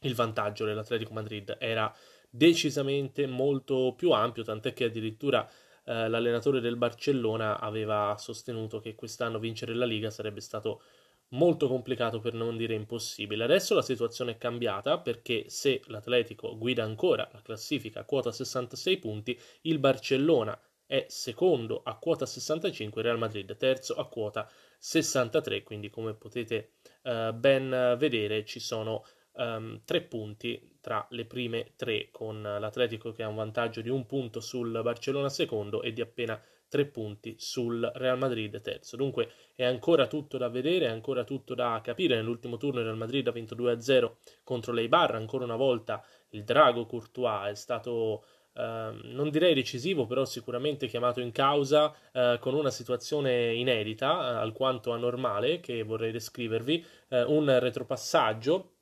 il 0.06 0.16
vantaggio 0.16 0.66
dell'Atletico 0.66 1.14
Madrid 1.14 1.58
era 1.60 1.94
decisamente 2.30 3.28
molto 3.28 3.94
più 3.96 4.12
ampio, 4.12 4.44
tant'è 4.44 4.74
che 4.74 4.86
addirittura 4.86 5.48
eh, 5.86 6.08
l'allenatore 6.10 6.60
del 6.60 6.76
Barcellona 6.76 7.60
aveva 7.60 8.16
sostenuto 8.18 8.80
che 8.80 8.96
quest'anno 8.96 9.40
vincere 9.40 9.74
la 9.74 9.86
Liga 9.86 10.10
sarebbe 10.10 10.42
stato 10.42 10.82
molto 11.30 11.68
complicato 11.68 12.20
per 12.20 12.34
non 12.34 12.58
dire 12.58 12.74
impossibile. 12.74 13.44
Adesso 13.44 13.74
la 13.74 13.82
situazione 13.82 14.32
è 14.32 14.38
cambiata 14.38 15.00
perché 15.00 15.46
se 15.48 15.82
l'Atletico 15.88 16.58
guida 16.58 16.84
ancora 16.84 17.28
la 17.32 17.42
classifica 17.42 18.02
a 18.02 18.06
quota 18.06 18.32
66 18.32 18.98
punti, 18.98 19.40
il 19.62 19.80
Barcellona 19.80 20.60
è 20.86 21.06
secondo 21.10 21.82
a 21.84 21.98
quota 21.98 22.26
65, 22.26 23.02
Real 23.02 23.18
Madrid 23.18 23.56
terzo 23.58 23.96
a 23.96 24.08
quota 24.08 24.50
63, 24.78 25.64
quindi 25.64 25.90
come 25.90 26.14
potete 26.14 26.74
uh, 27.04 27.34
ben 27.34 27.96
vedere 27.98 28.46
ci 28.46 28.60
sono 28.60 29.04
um, 29.38 29.82
tre 29.86 30.02
punti 30.02 30.78
tra 30.82 31.06
le 31.10 31.26
prime 31.26 31.72
tre 31.76 32.10
con 32.12 32.42
l'Atletico 32.42 33.12
che 33.12 33.24
ha 33.24 33.28
un 33.28 33.36
vantaggio 33.36 33.82
di 33.82 33.90
un 33.90 34.06
punto 34.06 34.40
sul 34.40 34.80
Barcellona 34.84 35.30
secondo 35.30 35.82
e 35.82 35.94
di 35.94 36.02
appena 36.02 36.40
tre 36.68 36.86
punti 36.86 37.36
sul 37.40 37.90
Real 37.96 38.18
Madrid 38.18 38.60
terzo. 38.62 38.96
Dunque 38.96 39.32
è 39.56 39.64
ancora 39.64 40.08
tutto 40.08 40.38
da 40.38 40.50
vedere, 40.50 40.86
è 40.86 40.90
ancora 40.90 41.24
tutto 41.24 41.56
da 41.56 41.80
capire. 41.84 42.16
Nell'ultimo 42.16 42.58
turno 42.58 42.80
il 42.80 42.86
Real 42.86 42.98
Madrid 42.98 43.28
ha 43.28 43.32
vinto 43.32 43.56
2-0 43.56 44.12
contro 44.44 44.74
l'Eibar, 44.74 45.16
ancora 45.16 45.46
una 45.46 45.56
volta 45.56 46.04
il 46.30 46.44
drago 46.44 46.86
Courtois 46.86 47.50
è 47.52 47.56
stato 47.56 48.24
Uh, 48.56 48.96
non 49.12 49.32
direi 49.32 49.54
decisivo, 49.54 50.06
però 50.06 50.24
sicuramente 50.24 50.88
chiamato 50.88 51.20
in 51.20 51.34
causa 51.34 51.94
uh, 52.14 52.40
con 52.40 52.54
una 52.54 52.70
situazione 52.70 53.54
inedita, 53.54 54.14
uh, 54.14 54.38
alquanto 54.38 54.94
anormale, 54.94 55.60
che 55.60 55.84
vorrei 55.84 56.14
descrivervi, 56.14 56.86
un 57.28 57.60
retropassaggio 57.60 58.75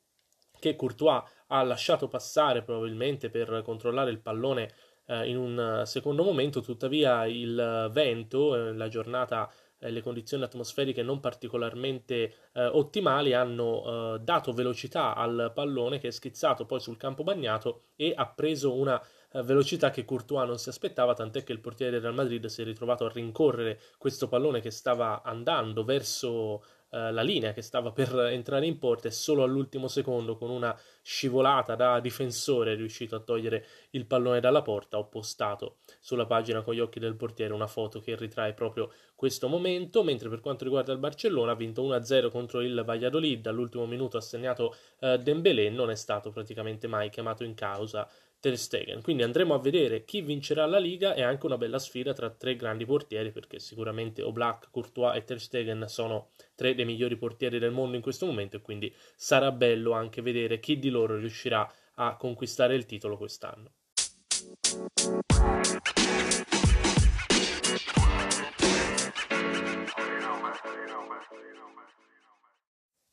che 0.64 0.78
Courtois 0.78 1.22
ha 1.48 1.62
lasciato 1.64 2.08
passare 2.08 2.64
probabilmente 2.64 3.30
per 3.30 3.62
controllare 3.66 4.12
il 4.12 4.22
pallone 4.22 4.72
eh, 5.08 5.28
in 5.28 5.36
un 5.36 5.82
secondo 5.86 6.24
momento, 6.24 6.62
tuttavia 6.62 7.26
il 7.26 7.90
vento, 7.92 8.56
eh, 8.56 8.74
la 8.74 8.88
giornata 8.88 9.52
e 9.78 9.92
le 9.92 10.02
condizioni 10.02 10.44
atmosferiche 10.44 11.04
non 11.04 11.20
particolarmente 11.20 12.34
eh, 12.54 12.66
ottimali 12.66 13.34
hanno 13.34 14.16
eh, 14.16 14.20
dato 14.20 14.54
velocità 14.54 15.14
al 15.14 15.52
pallone 15.54 16.00
che 16.00 16.08
è 16.08 16.12
schizzato 16.12 16.66
poi 16.66 16.80
sul 16.80 16.96
campo 16.96 17.24
bagnato 17.24 17.88
e 17.98 18.14
ha 18.16 18.26
preso 18.30 18.74
una 18.74 19.02
eh, 19.34 19.44
velocità 19.44 19.90
che 19.90 20.06
Courtois 20.06 20.48
non 20.48 20.58
si 20.58 20.70
aspettava, 20.70 21.14
tant'è 21.14 21.44
che 21.44 21.52
il 21.52 21.60
portiere 21.60 21.92
del 21.92 22.02
Real 22.02 22.14
Madrid 22.14 22.46
si 22.46 22.62
è 22.62 22.64
ritrovato 22.64 23.04
a 23.04 23.12
rincorrere 23.12 23.82
questo 23.98 24.30
pallone 24.30 24.62
che 24.62 24.72
stava 24.72 25.22
andando 25.24 25.84
verso 25.84 26.64
eh, 26.94 27.12
la 27.12 27.24
linea 27.24 27.54
che 27.54 27.64
stava 27.64 27.92
per 27.92 28.16
entrare 28.30 28.68
in 28.68 28.78
porta 28.78 29.08
e 29.08 29.12
solo 29.12 29.42
all'ultimo 29.42 29.88
secondo 29.88 30.38
con 30.38 30.52
una 30.52 30.78
scivolata 31.02 31.74
da 31.74 32.00
difensore 32.00 32.74
è 32.74 32.76
riuscito 32.76 33.16
a 33.16 33.20
togliere 33.20 33.66
il 33.92 34.06
pallone 34.06 34.40
dalla 34.40 34.62
porta. 34.62 35.00
Ho 35.00 35.08
postato 35.08 35.78
sulla 36.00 36.28
pagina 36.28 36.62
con 36.62 36.76
gli 36.76 36.80
occhi 36.80 37.00
del 37.00 37.16
portiere 37.16 37.52
una 37.54 37.66
foto 37.66 38.00
che 38.00 38.16
ritrae 38.16 38.54
proprio 38.54 38.92
questo 39.16 39.48
momento, 39.48 40.04
mentre 40.04 40.30
per 40.30 40.40
quanto 40.40 40.66
riguarda 40.66 40.92
il 40.92 41.00
Barcellona 41.00 41.54
ha 41.54 41.56
vinto 41.56 41.82
1-0 41.82 42.30
contro 42.30 42.62
il 42.62 42.84
Valladolid, 42.86 43.48
all'ultimo 43.48 43.88
minuto 43.88 44.18
ha 44.18 44.22
segnato 44.22 44.76
eh, 45.00 45.18
Dembélé, 45.18 45.70
non 45.70 45.90
è 45.90 45.96
stato 45.96 46.30
praticamente 46.30 46.88
mai 46.88 47.10
chiamato 47.10 47.44
in 47.44 47.56
causa 47.56 48.08
Ter 48.44 48.58
Stegen. 48.58 49.02
Quindi 49.02 49.24
andremo 49.24 49.54
a 49.54 49.60
vedere 49.60 50.04
chi 50.04 50.20
vincerà 50.20 50.66
la 50.66 50.78
Liga 50.78 51.14
e 51.14 51.22
anche 51.22 51.46
una 51.46 51.58
bella 51.58 51.80
sfida 51.80 52.12
tra 52.12 52.30
tre 52.30 52.58
grandi 52.58 52.84
portieri 52.84 53.32
perché 53.32 53.58
sicuramente 53.58 54.22
Oblak, 54.22 54.68
Courtois 54.70 55.16
e 55.16 55.24
Ter 55.24 55.40
Stegen 55.40 55.86
sono 55.88 56.32
tre 56.54 56.76
dei 56.76 56.84
migliori 56.84 57.16
portieri 57.16 57.58
del 57.58 57.72
mondo 57.72 57.96
in 57.96 58.02
questo 58.02 58.26
momento 58.26 58.58
e 58.58 58.62
quindi 58.62 58.94
sarà 59.16 59.54
bello 59.54 59.94
anche 59.94 60.22
vedere 60.22 60.60
chi 60.60 60.78
di 60.78 60.90
loro 60.90 61.16
riuscirà 61.16 61.66
a 61.94 62.18
conquistare 62.18 62.76
il 62.76 62.86
titolo 62.86 63.16
quest'anno. 63.16 63.72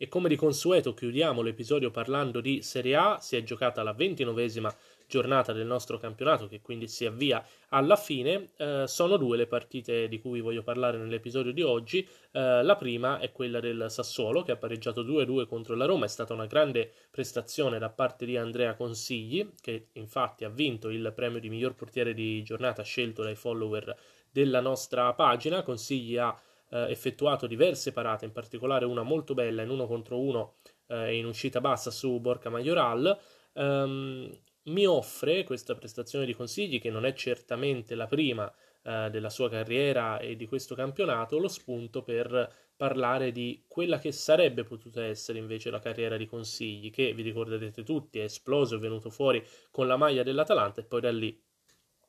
E 0.02 0.08
come 0.08 0.28
di 0.28 0.34
consueto 0.34 0.94
chiudiamo 0.94 1.42
l'episodio 1.42 1.90
parlando 1.90 2.40
di 2.40 2.62
Serie 2.62 2.96
A, 2.96 3.18
si 3.20 3.36
è 3.36 3.42
giocata 3.42 3.82
la 3.82 3.92
ventinovesima 3.92 4.74
giornata 5.10 5.52
del 5.52 5.66
nostro 5.66 5.98
campionato, 5.98 6.46
che 6.46 6.62
quindi 6.62 6.86
si 6.86 7.04
avvia 7.04 7.44
alla 7.70 7.96
fine. 7.96 8.50
Eh, 8.56 8.84
sono 8.86 9.16
due 9.16 9.36
le 9.36 9.46
partite 9.46 10.08
di 10.08 10.20
cui 10.20 10.40
voglio 10.40 10.62
parlare 10.62 10.96
nell'episodio 10.96 11.52
di 11.52 11.60
oggi. 11.60 12.08
Eh, 12.30 12.62
la 12.62 12.76
prima 12.76 13.18
è 13.18 13.32
quella 13.32 13.60
del 13.60 13.86
Sassuolo, 13.88 14.42
che 14.42 14.52
ha 14.52 14.56
pareggiato 14.56 15.02
2-2 15.02 15.46
contro 15.46 15.74
la 15.74 15.84
Roma. 15.84 16.04
È 16.04 16.08
stata 16.08 16.32
una 16.32 16.46
grande 16.46 16.92
prestazione 17.10 17.78
da 17.78 17.90
parte 17.90 18.24
di 18.24 18.36
Andrea 18.36 18.74
Consigli, 18.74 19.50
che 19.60 19.88
infatti 19.94 20.44
ha 20.44 20.48
vinto 20.48 20.88
il 20.88 21.12
premio 21.14 21.40
di 21.40 21.50
miglior 21.50 21.74
portiere 21.74 22.14
di 22.14 22.42
giornata 22.42 22.82
scelto 22.82 23.22
dai 23.22 23.34
follower 23.34 23.94
della 24.30 24.60
nostra 24.60 25.12
pagina. 25.12 25.62
Consigli 25.62 26.16
ha 26.16 26.40
eh, 26.70 26.86
effettuato 26.88 27.48
diverse 27.48 27.92
parate, 27.92 28.24
in 28.24 28.32
particolare 28.32 28.84
una 28.84 29.02
molto 29.02 29.34
bella 29.34 29.62
in 29.62 29.70
uno 29.70 29.86
contro 29.88 30.20
uno 30.20 30.54
eh, 30.86 31.16
in 31.16 31.26
uscita 31.26 31.60
bassa 31.60 31.90
su 31.90 32.20
Borca 32.20 32.48
Majoral 32.48 33.18
um, 33.54 34.30
mi 34.64 34.86
offre 34.86 35.44
questa 35.44 35.74
prestazione 35.74 36.26
di 36.26 36.34
consigli, 36.34 36.80
che 36.80 36.90
non 36.90 37.04
è 37.04 37.12
certamente 37.14 37.94
la 37.94 38.06
prima 38.06 38.44
uh, 38.82 39.08
della 39.08 39.30
sua 39.30 39.48
carriera 39.48 40.18
e 40.18 40.36
di 40.36 40.46
questo 40.46 40.74
campionato, 40.74 41.38
lo 41.38 41.48
spunto 41.48 42.02
per 42.02 42.68
parlare 42.76 43.30
di 43.30 43.64
quella 43.68 43.98
che 43.98 44.12
sarebbe 44.12 44.64
potuta 44.64 45.04
essere 45.04 45.38
invece 45.38 45.70
la 45.70 45.80
carriera 45.80 46.16
di 46.16 46.26
consigli, 46.26 46.90
che 46.90 47.12
vi 47.12 47.22
ricorderete 47.22 47.82
tutti 47.82 48.18
è 48.18 48.24
esploso, 48.24 48.76
è 48.76 48.78
venuto 48.78 49.10
fuori 49.10 49.44
con 49.70 49.86
la 49.86 49.96
maglia 49.96 50.22
dell'Atalanta 50.22 50.80
e 50.80 50.84
poi 50.84 51.00
da 51.00 51.12
lì 51.12 51.38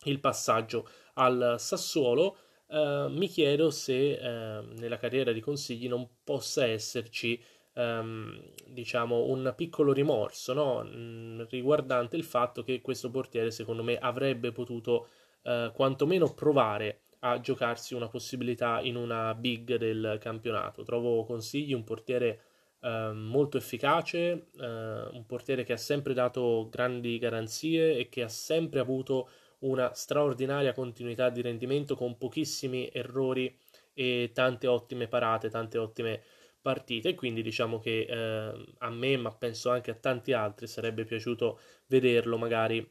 il 0.06 0.20
passaggio 0.20 0.88
al 1.16 1.56
Sassuolo. 1.58 2.38
Uh, 2.68 3.10
mi 3.10 3.28
chiedo 3.28 3.70
se 3.70 4.14
uh, 4.14 4.66
nella 4.80 4.98
carriera 4.98 5.34
di 5.34 5.42
consigli 5.42 5.90
non 5.90 6.08
possa 6.24 6.66
esserci 6.66 7.38
um, 7.74 8.40
diciamo, 8.68 9.26
un 9.26 9.54
piccolo 9.56 9.94
rimorso 9.94 10.54
no? 10.54 10.84
mm, 10.84 11.42
riguardante 11.50 12.18
il 12.18 12.24
fatto 12.24 12.64
che 12.64 12.82
questo 12.82 13.10
portiere, 13.10 13.52
secondo 13.52 13.84
me, 13.84 13.98
avrebbe 13.98 14.52
potuto 14.52 15.08
uh, 15.44 15.72
quantomeno 15.72 16.34
provare 16.34 17.02
a 17.24 17.40
giocarsi 17.40 17.94
una 17.94 18.08
possibilità 18.08 18.80
in 18.82 18.96
una 18.96 19.34
big 19.36 19.76
del 19.76 20.18
campionato. 20.20 20.84
Trovo 20.84 21.24
consigli 21.24 21.74
un 21.74 21.84
portiere 21.84 22.42
uh, 22.82 23.14
molto 23.14 23.58
efficace, 23.58 24.48
uh, 24.58 24.64
un 24.64 25.24
portiere 25.28 25.64
che 25.64 25.74
ha 25.74 25.78
sempre 25.78 26.14
dato 26.14 26.68
grandi 26.70 27.20
garanzie 27.20 27.98
e 27.98 28.10
che 28.10 28.24
ha 28.24 28.28
sempre 28.28 28.80
avuto 28.80 29.30
una 29.60 29.94
straordinaria 29.94 30.74
continuità 30.74 31.30
di 31.30 31.42
rendimento 31.42 31.96
con 31.96 32.18
pochissimi 32.18 32.90
errori 32.92 33.56
e 33.94 34.32
tante 34.34 34.66
ottime 34.66 35.08
parate, 35.08 35.50
tante 35.50 35.78
ottime 35.78 36.22
partite 36.62 37.16
quindi 37.16 37.42
diciamo 37.42 37.80
che 37.80 38.06
eh, 38.08 38.66
a 38.80 38.90
me, 38.90 39.18
ma 39.18 39.32
penso 39.32 39.70
anche 39.70 39.92
a 39.92 39.96
tanti 39.96 40.34
altri, 40.34 40.68
sarebbe 40.68 41.06
piaciuto 41.06 41.60
vederlo 41.88 42.38
magari 42.38 42.88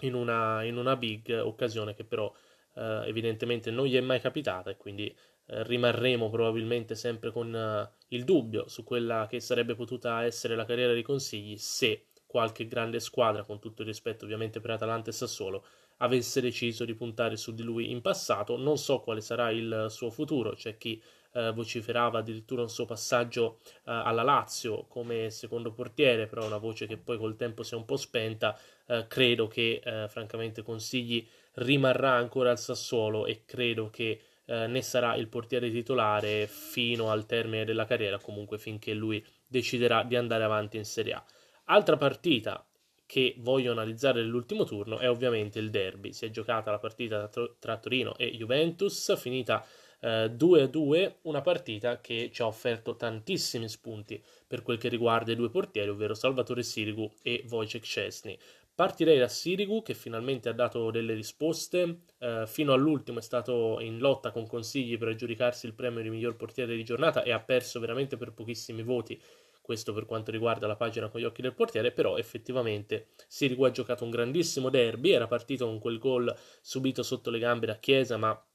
in 0.00 0.14
una, 0.14 0.62
in 0.64 0.76
una 0.76 0.96
big 0.96 1.30
occasione 1.42 1.94
che 1.94 2.04
però 2.04 2.32
eh, 2.74 3.02
evidentemente 3.06 3.70
non 3.70 3.86
gli 3.86 3.96
è 3.96 4.00
mai 4.00 4.20
capitata 4.20 4.70
e 4.70 4.76
quindi 4.76 5.06
eh, 5.06 5.62
rimarremo 5.64 6.28
probabilmente 6.30 6.94
sempre 6.94 7.30
con 7.32 7.54
eh, 7.54 7.90
il 8.08 8.24
dubbio 8.24 8.68
su 8.68 8.84
quella 8.84 9.26
che 9.28 9.40
sarebbe 9.40 9.74
potuta 9.74 10.24
essere 10.24 10.54
la 10.54 10.64
carriera 10.64 10.92
di 10.92 11.02
consigli 11.02 11.56
se 11.56 12.08
qualche 12.26 12.66
grande 12.66 13.00
squadra, 13.00 13.44
con 13.44 13.58
tutto 13.58 13.80
il 13.80 13.88
rispetto 13.88 14.24
ovviamente 14.26 14.60
per 14.60 14.72
Atalanta 14.72 15.08
e 15.08 15.14
Sassuolo, 15.14 15.64
avesse 15.98 16.42
deciso 16.42 16.84
di 16.84 16.94
puntare 16.94 17.36
su 17.36 17.54
di 17.54 17.62
lui 17.62 17.90
in 17.90 18.02
passato. 18.02 18.58
Non 18.58 18.76
so 18.76 19.00
quale 19.00 19.22
sarà 19.22 19.50
il 19.50 19.86
suo 19.88 20.10
futuro, 20.10 20.52
c'è 20.52 20.76
chi 20.76 21.02
eh, 21.38 21.52
vociferava 21.52 22.18
addirittura 22.18 22.62
un 22.62 22.68
suo 22.68 22.84
passaggio 22.84 23.58
eh, 23.64 23.70
alla 23.84 24.22
Lazio 24.22 24.86
come 24.88 25.30
secondo 25.30 25.72
portiere, 25.72 26.26
però 26.26 26.44
una 26.44 26.58
voce 26.58 26.86
che 26.86 26.96
poi 26.96 27.16
col 27.16 27.36
tempo 27.36 27.62
si 27.62 27.74
è 27.74 27.76
un 27.76 27.84
po' 27.84 27.96
spenta. 27.96 28.58
Eh, 28.86 29.06
credo 29.06 29.46
che 29.46 29.80
eh, 29.84 30.08
francamente 30.08 30.62
Consigli 30.62 31.26
rimarrà 31.54 32.12
ancora 32.12 32.50
al 32.50 32.58
Sassuolo 32.58 33.26
e 33.26 33.44
credo 33.44 33.90
che 33.90 34.20
eh, 34.44 34.66
ne 34.66 34.82
sarà 34.82 35.14
il 35.14 35.28
portiere 35.28 35.70
titolare 35.70 36.46
fino 36.46 37.10
al 37.10 37.26
termine 37.26 37.64
della 37.64 37.84
carriera, 37.84 38.18
comunque 38.18 38.58
finché 38.58 38.94
lui 38.94 39.24
deciderà 39.46 40.02
di 40.02 40.16
andare 40.16 40.44
avanti 40.44 40.76
in 40.76 40.84
Serie 40.84 41.12
A. 41.12 41.24
Altra 41.64 41.96
partita 41.96 42.64
che 43.06 43.36
voglio 43.38 43.72
analizzare 43.72 44.20
nell'ultimo 44.20 44.64
turno 44.64 44.98
è 44.98 45.08
ovviamente 45.08 45.58
il 45.58 45.70
derby. 45.70 46.12
Si 46.12 46.26
è 46.26 46.30
giocata 46.30 46.70
la 46.70 46.78
partita 46.78 47.30
tra 47.58 47.76
Torino 47.78 48.14
e 48.18 48.30
Juventus, 48.32 49.18
finita 49.18 49.64
2-2, 50.00 50.94
eh, 50.94 51.16
una 51.22 51.40
partita 51.40 52.00
che 52.00 52.30
ci 52.32 52.42
ha 52.42 52.46
offerto 52.46 52.96
tantissimi 52.96 53.68
spunti 53.68 54.22
per 54.46 54.62
quel 54.62 54.78
che 54.78 54.88
riguarda 54.88 55.32
i 55.32 55.36
due 55.36 55.50
portieri, 55.50 55.88
ovvero 55.88 56.14
Salvatore 56.14 56.62
Sirigu 56.62 57.10
e 57.22 57.44
Wojciech 57.48 57.84
Szczesny. 57.84 58.38
Partirei 58.78 59.18
da 59.18 59.26
Sirigu 59.26 59.82
che 59.82 59.94
finalmente 59.94 60.48
ha 60.48 60.52
dato 60.52 60.92
delle 60.92 61.14
risposte, 61.14 62.02
eh, 62.18 62.44
fino 62.46 62.72
all'ultimo 62.72 63.18
è 63.18 63.22
stato 63.22 63.80
in 63.80 63.98
lotta 63.98 64.30
con 64.30 64.46
consigli 64.46 64.96
per 64.96 65.08
aggiudicarsi 65.08 65.66
il 65.66 65.74
premio 65.74 66.00
di 66.00 66.10
miglior 66.10 66.36
portiere 66.36 66.76
di 66.76 66.84
giornata 66.84 67.24
e 67.24 67.32
ha 67.32 67.40
perso 67.40 67.80
veramente 67.80 68.16
per 68.16 68.32
pochissimi 68.32 68.84
voti, 68.84 69.20
questo 69.60 69.92
per 69.92 70.06
quanto 70.06 70.30
riguarda 70.30 70.68
la 70.68 70.76
pagina 70.76 71.08
con 71.08 71.20
gli 71.20 71.24
occhi 71.24 71.42
del 71.42 71.54
portiere, 71.54 71.90
però 71.90 72.16
effettivamente 72.16 73.08
Sirigu 73.26 73.64
ha 73.64 73.72
giocato 73.72 74.04
un 74.04 74.10
grandissimo 74.10 74.70
derby, 74.70 75.10
era 75.10 75.26
partito 75.26 75.66
con 75.66 75.80
quel 75.80 75.98
gol 75.98 76.32
subito 76.60 77.02
sotto 77.02 77.30
le 77.30 77.40
gambe 77.40 77.66
da 77.66 77.76
Chiesa, 77.78 78.16
ma 78.16 78.47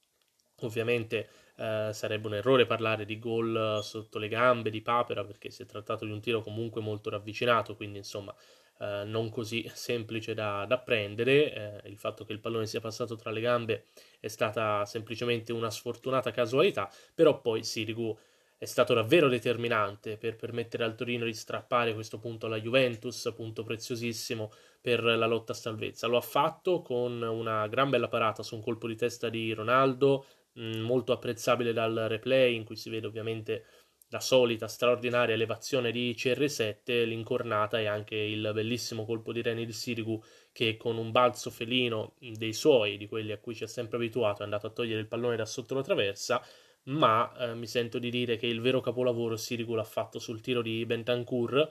Ovviamente 0.65 1.27
eh, 1.55 1.89
sarebbe 1.93 2.27
un 2.27 2.36
errore 2.36 2.65
parlare 2.65 3.05
di 3.05 3.20
gol 3.20 3.79
sotto 3.84 4.20
le 4.20 4.27
gambe 4.27 4.70
di 4.70 4.82
Papera 4.82 5.24
perché 5.24 5.50
si 5.50 5.63
è 5.63 5.65
trattato 5.65 6.05
di 6.05 6.12
un 6.12 6.20
tiro 6.20 6.41
comunque 6.41 6.82
molto 6.82 7.10
ravvicinato, 7.10 7.75
quindi 7.75 8.00
insomma 8.00 8.34
eh, 8.79 9.03
non 9.05 9.29
così 9.29 9.70
semplice 9.74 10.34
da, 10.34 10.65
da 10.65 10.79
prendere. 10.79 11.82
Eh, 11.84 11.89
il 11.89 11.98
fatto 11.98 12.25
che 12.25 12.34
il 12.34 12.39
pallone 12.39 12.65
sia 12.65 12.79
passato 12.79 13.15
tra 13.15 13.32
le 13.32 13.41
gambe 13.41 13.86
è 14.20 14.27
stata 14.27 14.86
semplicemente 14.86 15.53
una 15.53 15.70
sfortunata 15.70 16.32
casualità, 16.32 16.91
però 17.13 17.39
poi 17.39 17.63
Sirigu 17.63 18.17
è 18.58 18.65
stato 18.65 18.93
davvero 18.93 19.27
determinante 19.27 20.15
per 20.15 20.38
permettere 20.38 20.86
al 20.86 20.96
Torino 20.96 21.25
di 21.25 21.34
strappare 21.34 21.93
questo 21.93 22.17
punto 22.17 22.46
alla 22.46 22.60
Juventus, 22.60 23.34
punto 23.36 23.62
preziosissimo 23.63 24.51
per 24.79 25.03
la 25.03 25.25
lotta 25.25 25.51
a 25.51 25.55
salvezza. 25.55 26.08
Lo 26.08 26.15
ha 26.15 26.22
fatto 26.22 26.82
con 26.82 27.22
una 27.22 27.67
gran 27.67 27.89
bella 27.89 28.08
parata 28.08 28.41
su 28.41 28.55
un 28.55 28.62
colpo 28.62 28.88
di 28.88 28.96
testa 28.96 29.27
di 29.27 29.51
Ronaldo, 29.51 30.25
Mm, 30.60 30.81
molto 30.81 31.13
apprezzabile 31.13 31.74
dal 31.74 31.95
replay 32.07 32.55
in 32.55 32.63
cui 32.63 32.75
si 32.75 32.89
vede 32.91 33.07
ovviamente 33.07 33.65
la 34.10 34.19
solita 34.19 34.67
straordinaria 34.67 35.33
elevazione 35.33 35.91
di 35.91 36.13
CR7, 36.15 37.05
l'incornata 37.05 37.79
e 37.79 37.88
anche 37.88 38.15
il 38.15 38.51
bellissimo 38.53 39.05
colpo 39.05 39.33
di 39.33 39.41
reni 39.41 39.65
di 39.65 39.74
Sirigu 39.74 40.22
che 40.51 40.77
con 40.77 40.98
un 40.98 41.10
balzo 41.12 41.50
felino 41.50 42.13
dei 42.19 42.53
suoi, 42.53 42.98
di 42.98 43.07
quelli 43.07 43.31
a 43.31 43.39
cui 43.39 43.55
ci 43.55 43.63
ha 43.63 43.67
sempre 43.67 43.98
abituato, 43.98 44.41
è 44.41 44.43
andato 44.43 44.67
a 44.67 44.69
togliere 44.69 45.00
il 45.00 45.07
pallone 45.07 45.36
da 45.36 45.45
sotto 45.45 45.74
la 45.74 45.81
traversa, 45.81 46.45
ma 46.83 47.33
eh, 47.39 47.55
mi 47.55 47.65
sento 47.65 47.98
di 47.98 48.12
dire 48.12 48.38
che 48.38 48.45
il 48.45 48.62
vero 48.62 48.81
capolavoro 48.81 49.36
Sirigu 49.36 49.74
l'ha 49.74 49.83
fatto 49.83 50.19
sul 50.19 50.41
tiro 50.41 50.62
di 50.62 50.86
Bentancur, 50.86 51.67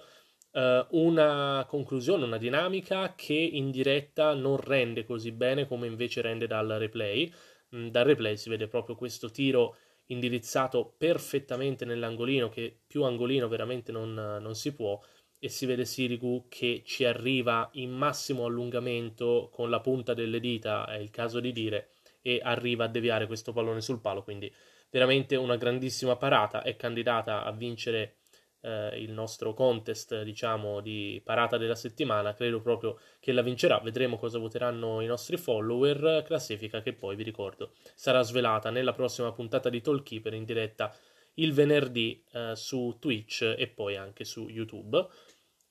eh, 0.53 0.87
una 0.91 1.65
conclusione, 1.69 2.25
una 2.25 2.39
dinamica 2.39 3.15
che 3.15 3.35
in 3.35 3.71
diretta 3.71 4.35
non 4.35 4.57
rende 4.57 5.05
così 5.05 5.31
bene 5.31 5.67
come 5.69 5.87
invece 5.87 6.21
rende 6.23 6.49
dal 6.49 6.69
replay 6.69 7.33
Mm, 7.75 7.89
dal 7.89 8.05
replay 8.05 8.37
si 8.37 8.49
vede 8.49 8.69
proprio 8.69 8.95
questo 8.95 9.31
tiro 9.31 9.77
indirizzato 10.07 10.95
perfettamente 10.97 11.85
nell'angolino, 11.85 12.49
che 12.49 12.77
più 12.87 13.05
angolino 13.05 13.49
veramente 13.49 13.93
non, 13.93 14.13
non 14.15 14.55
si 14.55 14.75
può, 14.75 15.01
e 15.39 15.49
si 15.49 15.67
vede 15.67 15.85
Sirigu 15.85 16.47
che 16.49 16.83
ci 16.85 17.05
arriva 17.05 17.69
in 17.75 17.91
massimo 17.91 18.45
allungamento 18.45 19.49
con 19.53 19.71
la 19.71 19.81
punta 19.81 20.15
delle 20.15 20.39
dita, 20.39 20.87
è 20.87 20.97
il 20.97 21.11
caso 21.11 21.41
di 21.41 21.53
dire, 21.53 21.91
e 22.21 22.41
arriva 22.43 22.85
a 22.85 22.89
deviare 22.89 23.27
questo 23.27 23.53
pallone 23.53 23.81
sul 23.81 24.01
palo, 24.01 24.23
quindi 24.23 24.53
veramente 24.91 25.35
una 25.37 25.57
grandissima 25.57 26.17
parata, 26.17 26.63
è 26.63 26.77
candidata 26.77 27.43
a 27.45 27.51
vincere 27.53 28.17
eh, 28.63 29.01
il 29.01 29.13
nostro 29.13 29.53
contest, 29.55 30.23
diciamo, 30.23 30.81
di 30.81 31.21
parata 31.23 31.59
della 31.59 31.75
settimana, 31.75 32.35
credo 32.35 32.61
proprio 32.61 32.99
che 33.21 33.33
la 33.33 33.43
vincerà. 33.43 33.79
Vedremo 33.81 34.17
cosa 34.17 34.39
voteranno 34.39 35.01
i 35.01 35.07
nostri 35.07 35.37
follower. 35.37 36.23
Classifica 36.25 36.81
che 36.81 36.93
poi, 36.93 37.17
vi 37.17 37.23
ricordo, 37.23 37.73
sarà 37.95 38.23
svelata 38.23 38.71
nella 38.71 38.93
prossima 38.93 39.33
puntata 39.33 39.69
di 39.69 39.81
Tollkeeper 39.81 40.35
in 40.35 40.45
diretta 40.45 40.95
il 41.35 41.53
venerdì 41.53 42.23
eh, 42.33 42.53
su 42.55 42.97
Twitch 42.99 43.55
e 43.57 43.69
poi 43.69 43.97
anche 43.97 44.25
su 44.25 44.49
YouTube. 44.49 45.07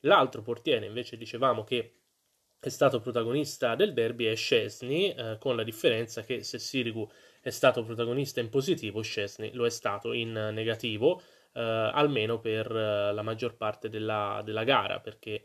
L'altro 0.01 0.41
portiere, 0.41 0.85
invece, 0.85 1.17
dicevamo 1.17 1.63
che 1.63 1.95
è 2.59 2.69
stato 2.69 2.99
protagonista 2.99 3.75
del 3.75 3.93
derby 3.93 4.25
è 4.25 4.35
Scesni, 4.35 5.13
eh, 5.13 5.37
con 5.39 5.55
la 5.55 5.63
differenza 5.63 6.23
che 6.23 6.43
se 6.43 6.59
Sirigu 6.59 7.09
è 7.41 7.49
stato 7.49 7.83
protagonista 7.83 8.39
in 8.39 8.49
positivo, 8.49 9.01
Scesni 9.01 9.51
lo 9.53 9.65
è 9.65 9.69
stato 9.69 10.13
in 10.13 10.31
negativo 10.31 11.21
eh, 11.53 11.61
almeno 11.61 12.39
per 12.39 12.65
eh, 12.71 13.13
la 13.13 13.21
maggior 13.21 13.55
parte 13.55 13.89
della, 13.89 14.41
della 14.43 14.63
gara, 14.63 14.99
perché 14.99 15.43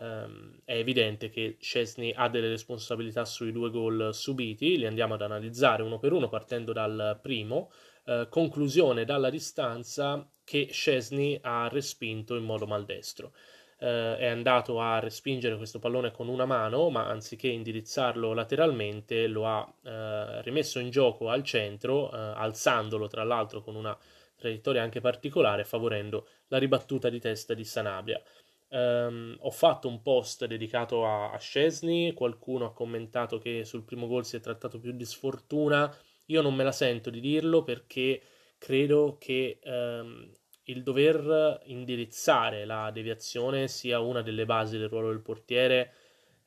ehm, 0.00 0.60
è 0.64 0.74
evidente 0.76 1.28
che 1.28 1.56
Chesney 1.58 2.12
ha 2.14 2.28
delle 2.28 2.48
responsabilità 2.48 3.24
sui 3.24 3.52
due 3.52 3.70
gol 3.70 4.10
subiti, 4.12 4.76
li 4.78 4.86
andiamo 4.86 5.14
ad 5.14 5.22
analizzare 5.22 5.82
uno 5.82 5.98
per 5.98 6.12
uno 6.12 6.28
partendo 6.28 6.72
dal 6.72 7.18
primo. 7.22 7.70
Eh, 8.04 8.26
conclusione 8.30 9.04
dalla 9.04 9.30
distanza 9.30 10.26
che 10.44 10.66
Chesney 10.70 11.38
ha 11.42 11.68
respinto 11.68 12.36
in 12.36 12.44
modo 12.44 12.66
maldestro. 12.66 13.32
eh, 13.80 14.16
è 14.16 14.26
andato 14.26 14.80
a 14.80 14.98
respingere 14.98 15.56
questo 15.56 15.78
pallone 15.78 16.10
con 16.10 16.28
una 16.28 16.46
mano, 16.46 16.90
ma 16.90 17.06
anziché 17.06 17.48
indirizzarlo 17.48 18.32
lateralmente 18.32 19.26
lo 19.28 19.46
ha 19.46 19.72
eh, 19.84 20.42
rimesso 20.42 20.78
in 20.80 20.90
gioco 20.90 21.28
al 21.30 21.44
centro, 21.44 22.10
eh, 22.10 22.16
alzandolo 22.16 23.06
tra 23.06 23.24
l'altro 23.24 23.62
con 23.62 23.76
una 23.76 23.96
traiettoria 24.38 24.82
anche 24.82 25.00
particolare, 25.00 25.64
favorendo 25.64 26.28
la 26.48 26.58
ribattuta 26.58 27.08
di 27.10 27.18
testa 27.18 27.54
di 27.54 27.64
Sanabria. 27.64 28.22
Um, 28.70 29.34
ho 29.40 29.50
fatto 29.50 29.88
un 29.88 30.02
post 30.02 30.44
dedicato 30.46 31.06
a, 31.06 31.32
a 31.32 31.38
Scesni, 31.38 32.12
qualcuno 32.12 32.66
ha 32.66 32.72
commentato 32.72 33.38
che 33.38 33.64
sul 33.64 33.82
primo 33.82 34.06
gol 34.06 34.26
si 34.26 34.36
è 34.36 34.40
trattato 34.40 34.78
più 34.78 34.92
di 34.92 35.04
sfortuna, 35.04 35.94
io 36.26 36.42
non 36.42 36.54
me 36.54 36.64
la 36.64 36.72
sento 36.72 37.08
di 37.08 37.20
dirlo 37.20 37.62
perché 37.62 38.20
credo 38.58 39.16
che 39.18 39.58
um, 39.64 40.30
il 40.64 40.82
dover 40.82 41.62
indirizzare 41.64 42.64
la 42.64 42.90
deviazione 42.90 43.68
sia 43.68 44.00
una 44.00 44.22
delle 44.22 44.44
basi 44.44 44.76
del 44.76 44.88
ruolo 44.88 45.08
del 45.08 45.22
portiere, 45.22 45.92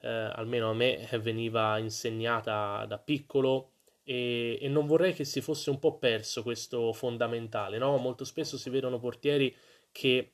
eh, 0.01 0.07
almeno 0.07 0.69
a 0.69 0.73
me 0.73 1.07
veniva 1.21 1.77
insegnata 1.79 2.85
da 2.85 2.97
piccolo 2.99 3.71
e, 4.03 4.57
e, 4.61 4.67
non 4.67 4.85
vorrei 4.85 5.13
che 5.13 5.25
si 5.25 5.41
fosse 5.41 5.69
un 5.69 5.79
po' 5.79 5.97
perso 5.97 6.43
questo 6.43 6.91
fondamentale, 6.93 7.77
no? 7.77 7.97
Molto 7.97 8.23
spesso 8.23 8.57
si 8.57 8.69
vedono 8.69 8.99
portieri 8.99 9.55
che 9.91 10.33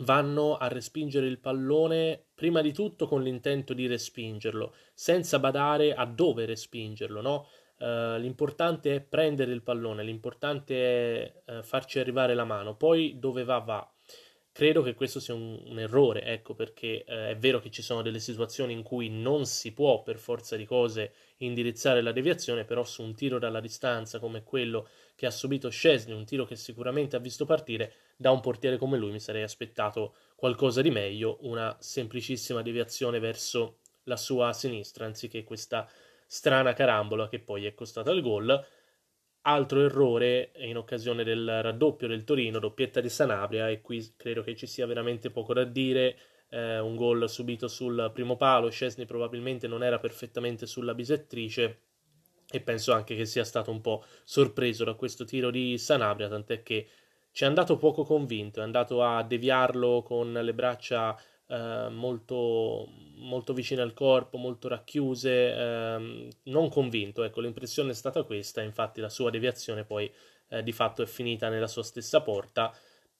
vanno 0.00 0.56
a 0.56 0.68
respingere 0.68 1.26
il 1.26 1.38
pallone 1.38 2.26
prima 2.34 2.60
di 2.62 2.72
tutto 2.72 3.06
con 3.06 3.22
l'intento 3.22 3.74
di 3.74 3.86
respingerlo, 3.86 4.74
senza 4.94 5.38
badare 5.38 5.94
a 5.94 6.04
dove 6.06 6.46
respingerlo, 6.46 7.20
no? 7.20 7.48
Uh, 7.80 8.18
l'importante 8.18 8.94
è 8.94 9.00
prendere 9.00 9.52
il 9.52 9.62
pallone, 9.62 10.02
l'importante 10.02 10.74
è 10.76 11.42
uh, 11.46 11.62
farci 11.62 11.98
arrivare 11.98 12.34
la 12.34 12.44
mano, 12.44 12.76
poi 12.76 13.18
dove 13.18 13.44
va 13.44 13.58
va. 13.58 13.90
Credo 14.52 14.82
che 14.82 14.94
questo 14.94 15.20
sia 15.20 15.32
un, 15.32 15.62
un 15.66 15.78
errore, 15.78 16.22
ecco 16.24 16.54
perché 16.54 17.04
uh, 17.06 17.12
è 17.12 17.36
vero 17.38 17.60
che 17.60 17.70
ci 17.70 17.82
sono 17.82 18.02
delle 18.02 18.18
situazioni 18.18 18.72
in 18.72 18.82
cui 18.82 19.08
non 19.08 19.46
si 19.46 19.72
può 19.72 20.02
per 20.02 20.18
forza 20.18 20.56
di 20.56 20.66
cose 20.66 21.12
indirizzare 21.38 22.02
la 22.02 22.12
deviazione, 22.12 22.64
però 22.64 22.84
su 22.84 23.02
un 23.02 23.14
tiro 23.14 23.38
dalla 23.38 23.60
distanza 23.60 24.18
come 24.18 24.42
quello 24.42 24.88
che 25.14 25.26
ha 25.26 25.30
subito 25.30 25.70
Scesni, 25.70 26.12
un 26.12 26.24
tiro 26.24 26.44
che 26.44 26.56
sicuramente 26.56 27.14
ha 27.16 27.20
visto 27.20 27.44
partire, 27.44 27.92
da 28.16 28.32
un 28.32 28.40
portiere 28.40 28.76
come 28.76 28.98
lui 28.98 29.12
mi 29.12 29.20
sarei 29.20 29.42
aspettato 29.42 30.14
qualcosa 30.34 30.82
di 30.82 30.90
meglio, 30.90 31.38
una 31.42 31.76
semplicissima 31.80 32.60
deviazione 32.60 33.20
verso 33.20 33.78
la 34.04 34.16
sua 34.16 34.52
sinistra, 34.52 35.06
anziché 35.06 35.44
questa 35.44 35.88
strana 36.26 36.72
carambola 36.72 37.28
che 37.28 37.38
poi 37.38 37.66
è 37.66 37.74
costata 37.74 38.10
il 38.10 38.20
gol. 38.20 38.66
Altro 39.42 39.84
errore 39.84 40.52
in 40.56 40.76
occasione 40.76 41.24
del 41.24 41.62
raddoppio 41.62 42.06
del 42.06 42.24
Torino, 42.24 42.58
doppietta 42.58 43.00
di 43.00 43.08
Sanabria, 43.08 43.68
e 43.70 43.80
qui 43.80 44.14
credo 44.16 44.42
che 44.42 44.54
ci 44.54 44.66
sia 44.66 44.86
veramente 44.86 45.30
poco 45.30 45.54
da 45.54 45.64
dire. 45.64 46.18
Eh, 46.50 46.78
un 46.78 46.96
gol 46.96 47.28
subito 47.28 47.68
sul 47.68 48.10
primo 48.12 48.36
palo, 48.36 48.70
Scesni 48.70 49.06
probabilmente 49.06 49.68
non 49.68 49.84
era 49.84 49.98
perfettamente 49.98 50.66
sulla 50.66 50.94
bisettrice 50.94 51.82
e 52.50 52.60
penso 52.60 52.92
anche 52.92 53.14
che 53.14 53.24
sia 53.24 53.44
stato 53.44 53.70
un 53.70 53.80
po' 53.80 54.04
sorpreso 54.24 54.84
da 54.84 54.94
questo 54.94 55.24
tiro 55.24 55.50
di 55.50 55.78
Sanabria, 55.78 56.28
tant'è 56.28 56.62
che 56.62 56.88
ci 57.30 57.44
è 57.44 57.46
andato 57.46 57.76
poco 57.76 58.02
convinto, 58.02 58.60
è 58.60 58.64
andato 58.64 59.02
a 59.04 59.22
deviarlo 59.22 60.02
con 60.02 60.32
le 60.32 60.52
braccia 60.52 61.16
eh, 61.46 61.88
molto, 61.90 62.88
molto 63.20 63.52
vicine 63.52 63.82
al 63.82 63.92
corpo, 63.94 64.38
molto 64.38 64.68
racchiuse, 64.68 65.54
eh, 65.54 66.28
non 66.44 66.68
convinto, 66.68 67.22
ecco 67.22 67.40
l'impressione 67.40 67.90
è 67.90 67.94
stata 67.94 68.22
questa, 68.24 68.62
infatti 68.62 69.00
la 69.00 69.08
sua 69.08 69.30
deviazione 69.30 69.84
poi 69.84 70.10
eh, 70.48 70.62
di 70.62 70.72
fatto 70.72 71.02
è 71.02 71.06
finita 71.06 71.48
nella 71.48 71.66
sua 71.68 71.82
stessa 71.82 72.20
porta, 72.20 72.74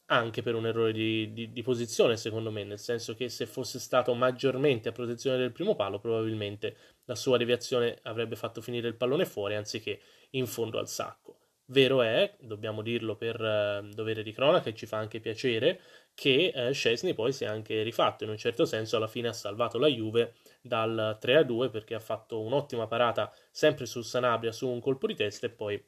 anche 0.06 0.42
per 0.42 0.54
un 0.54 0.66
errore 0.66 0.92
di, 0.92 1.32
di, 1.32 1.52
di, 1.52 1.62
posizione 1.62 2.16
secondo 2.16 2.50
me, 2.50 2.64
nel 2.64 2.78
senso 2.80 3.14
che 3.14 3.28
se 3.28 3.46
fosse 3.46 3.78
stato 3.78 4.12
maggiormente 4.14 4.88
a 4.88 4.92
protezione 4.92 5.36
del 5.36 5.52
primo 5.52 5.76
palo 5.76 6.00
probabilmente 6.00 6.76
la 7.04 7.14
sua 7.14 7.38
deviazione 7.38 7.98
avrebbe 8.02 8.34
fatto 8.36 8.60
finire 8.60 8.88
il 8.88 8.96
pallone 8.96 9.24
fuori 9.24 9.54
anziché 9.54 10.00
in 10.30 10.46
fondo 10.46 10.78
al 10.78 10.88
sacco. 10.88 11.38
Vero 11.66 12.02
è, 12.02 12.34
dobbiamo 12.40 12.82
dirlo 12.82 13.14
per 13.14 13.40
eh, 13.40 13.88
dovere 13.92 14.24
di 14.24 14.32
cronaca 14.32 14.68
e 14.70 14.74
ci 14.74 14.86
fa 14.86 14.96
anche 14.96 15.20
piacere, 15.20 15.80
che 16.20 16.52
eh, 16.54 16.72
Scesni 16.72 17.14
poi 17.14 17.32
si 17.32 17.44
è 17.44 17.46
anche 17.46 17.82
rifatto, 17.82 18.24
in 18.24 18.30
un 18.30 18.36
certo 18.36 18.66
senso 18.66 18.98
alla 18.98 19.06
fine 19.06 19.28
ha 19.28 19.32
salvato 19.32 19.78
la 19.78 19.86
Juve 19.86 20.34
dal 20.60 21.16
3-2 21.18 21.70
perché 21.70 21.94
ha 21.94 21.98
fatto 21.98 22.42
un'ottima 22.42 22.86
parata 22.86 23.32
sempre 23.50 23.86
su 23.86 24.02
Sanabria 24.02 24.52
su 24.52 24.68
un 24.68 24.80
colpo 24.80 25.06
di 25.06 25.14
testa 25.14 25.46
e 25.46 25.50
poi 25.50 25.82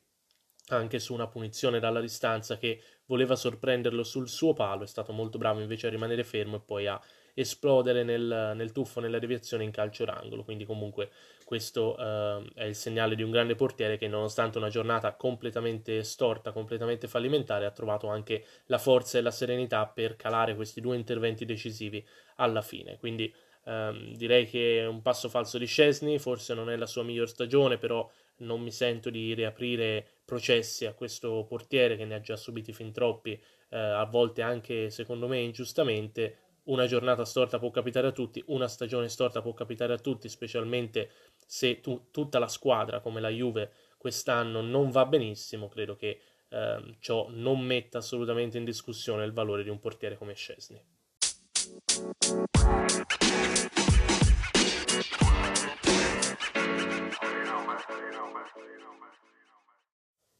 anche 0.68 0.98
su 1.00 1.12
una 1.12 1.26
punizione 1.26 1.80
dalla 1.80 2.00
distanza 2.00 2.56
che 2.56 2.80
voleva 3.04 3.36
sorprenderlo 3.36 4.02
sul 4.04 4.26
suo 4.26 4.54
palo, 4.54 4.84
è 4.84 4.86
stato 4.86 5.12
molto 5.12 5.36
bravo 5.36 5.60
invece 5.60 5.88
a 5.88 5.90
rimanere 5.90 6.24
fermo 6.24 6.56
e 6.56 6.60
poi 6.60 6.86
a 6.86 6.98
esplodere 7.34 8.02
nel, 8.02 8.54
nel 8.56 8.72
tuffo, 8.72 9.00
nella 9.00 9.18
deviazione 9.18 9.64
in 9.64 9.70
calcio 9.70 10.06
d'angolo, 10.06 10.44
quindi 10.44 10.64
comunque 10.64 11.10
questo 11.44 11.96
eh, 11.96 12.50
è 12.54 12.64
il 12.64 12.74
segnale 12.74 13.14
di 13.14 13.22
un 13.22 13.30
grande 13.30 13.54
portiere 13.54 13.96
che 13.96 14.08
nonostante 14.08 14.58
una 14.58 14.68
giornata 14.68 15.14
completamente 15.14 16.02
storta, 16.02 16.52
completamente 16.52 17.08
fallimentare, 17.08 17.66
ha 17.66 17.70
trovato 17.70 18.08
anche 18.08 18.44
la 18.66 18.78
forza 18.78 19.18
e 19.18 19.22
la 19.22 19.30
serenità 19.30 19.86
per 19.86 20.16
calare 20.16 20.54
questi 20.54 20.80
due 20.80 20.96
interventi 20.96 21.44
decisivi 21.44 22.04
alla 22.36 22.62
fine, 22.62 22.96
quindi 22.98 23.32
ehm, 23.64 24.14
direi 24.16 24.46
che 24.46 24.80
è 24.80 24.86
un 24.86 25.02
passo 25.02 25.28
falso 25.28 25.58
di 25.58 25.66
Scesni, 25.66 26.18
forse 26.18 26.54
non 26.54 26.70
è 26.70 26.76
la 26.76 26.86
sua 26.86 27.02
miglior 27.02 27.28
stagione, 27.28 27.78
però 27.78 28.08
non 28.38 28.60
mi 28.60 28.70
sento 28.70 29.10
di 29.10 29.34
riaprire 29.34 30.06
processi 30.24 30.86
a 30.86 30.94
questo 30.94 31.44
portiere 31.48 31.96
che 31.96 32.04
ne 32.04 32.14
ha 32.14 32.20
già 32.20 32.36
subiti 32.36 32.72
fin 32.72 32.92
troppi, 32.92 33.32
eh, 33.70 33.78
a 33.78 34.04
volte 34.04 34.42
anche 34.42 34.90
secondo 34.90 35.28
me 35.28 35.38
ingiustamente, 35.38 36.36
una 36.64 36.86
giornata 36.86 37.24
storta 37.24 37.58
può 37.58 37.70
capitare 37.70 38.06
a 38.06 38.12
tutti, 38.12 38.42
una 38.48 38.68
stagione 38.68 39.08
storta 39.08 39.42
può 39.42 39.52
capitare 39.52 39.92
a 39.92 39.98
tutti, 39.98 40.28
specialmente 40.28 41.10
se 41.46 41.80
tu, 41.80 42.08
tutta 42.10 42.38
la 42.38 42.48
squadra 42.48 43.00
come 43.00 43.20
la 43.20 43.30
Juve 43.30 43.72
quest'anno 43.96 44.60
non 44.60 44.90
va 44.90 45.06
benissimo, 45.06 45.68
credo 45.68 45.96
che 45.96 46.20
eh, 46.48 46.96
ciò 46.98 47.28
non 47.30 47.60
metta 47.60 47.98
assolutamente 47.98 48.58
in 48.58 48.64
discussione 48.64 49.24
il 49.24 49.32
valore 49.32 49.62
di 49.62 49.70
un 49.70 49.78
portiere 49.78 50.16
come 50.16 50.34
Scesni. 50.34 50.80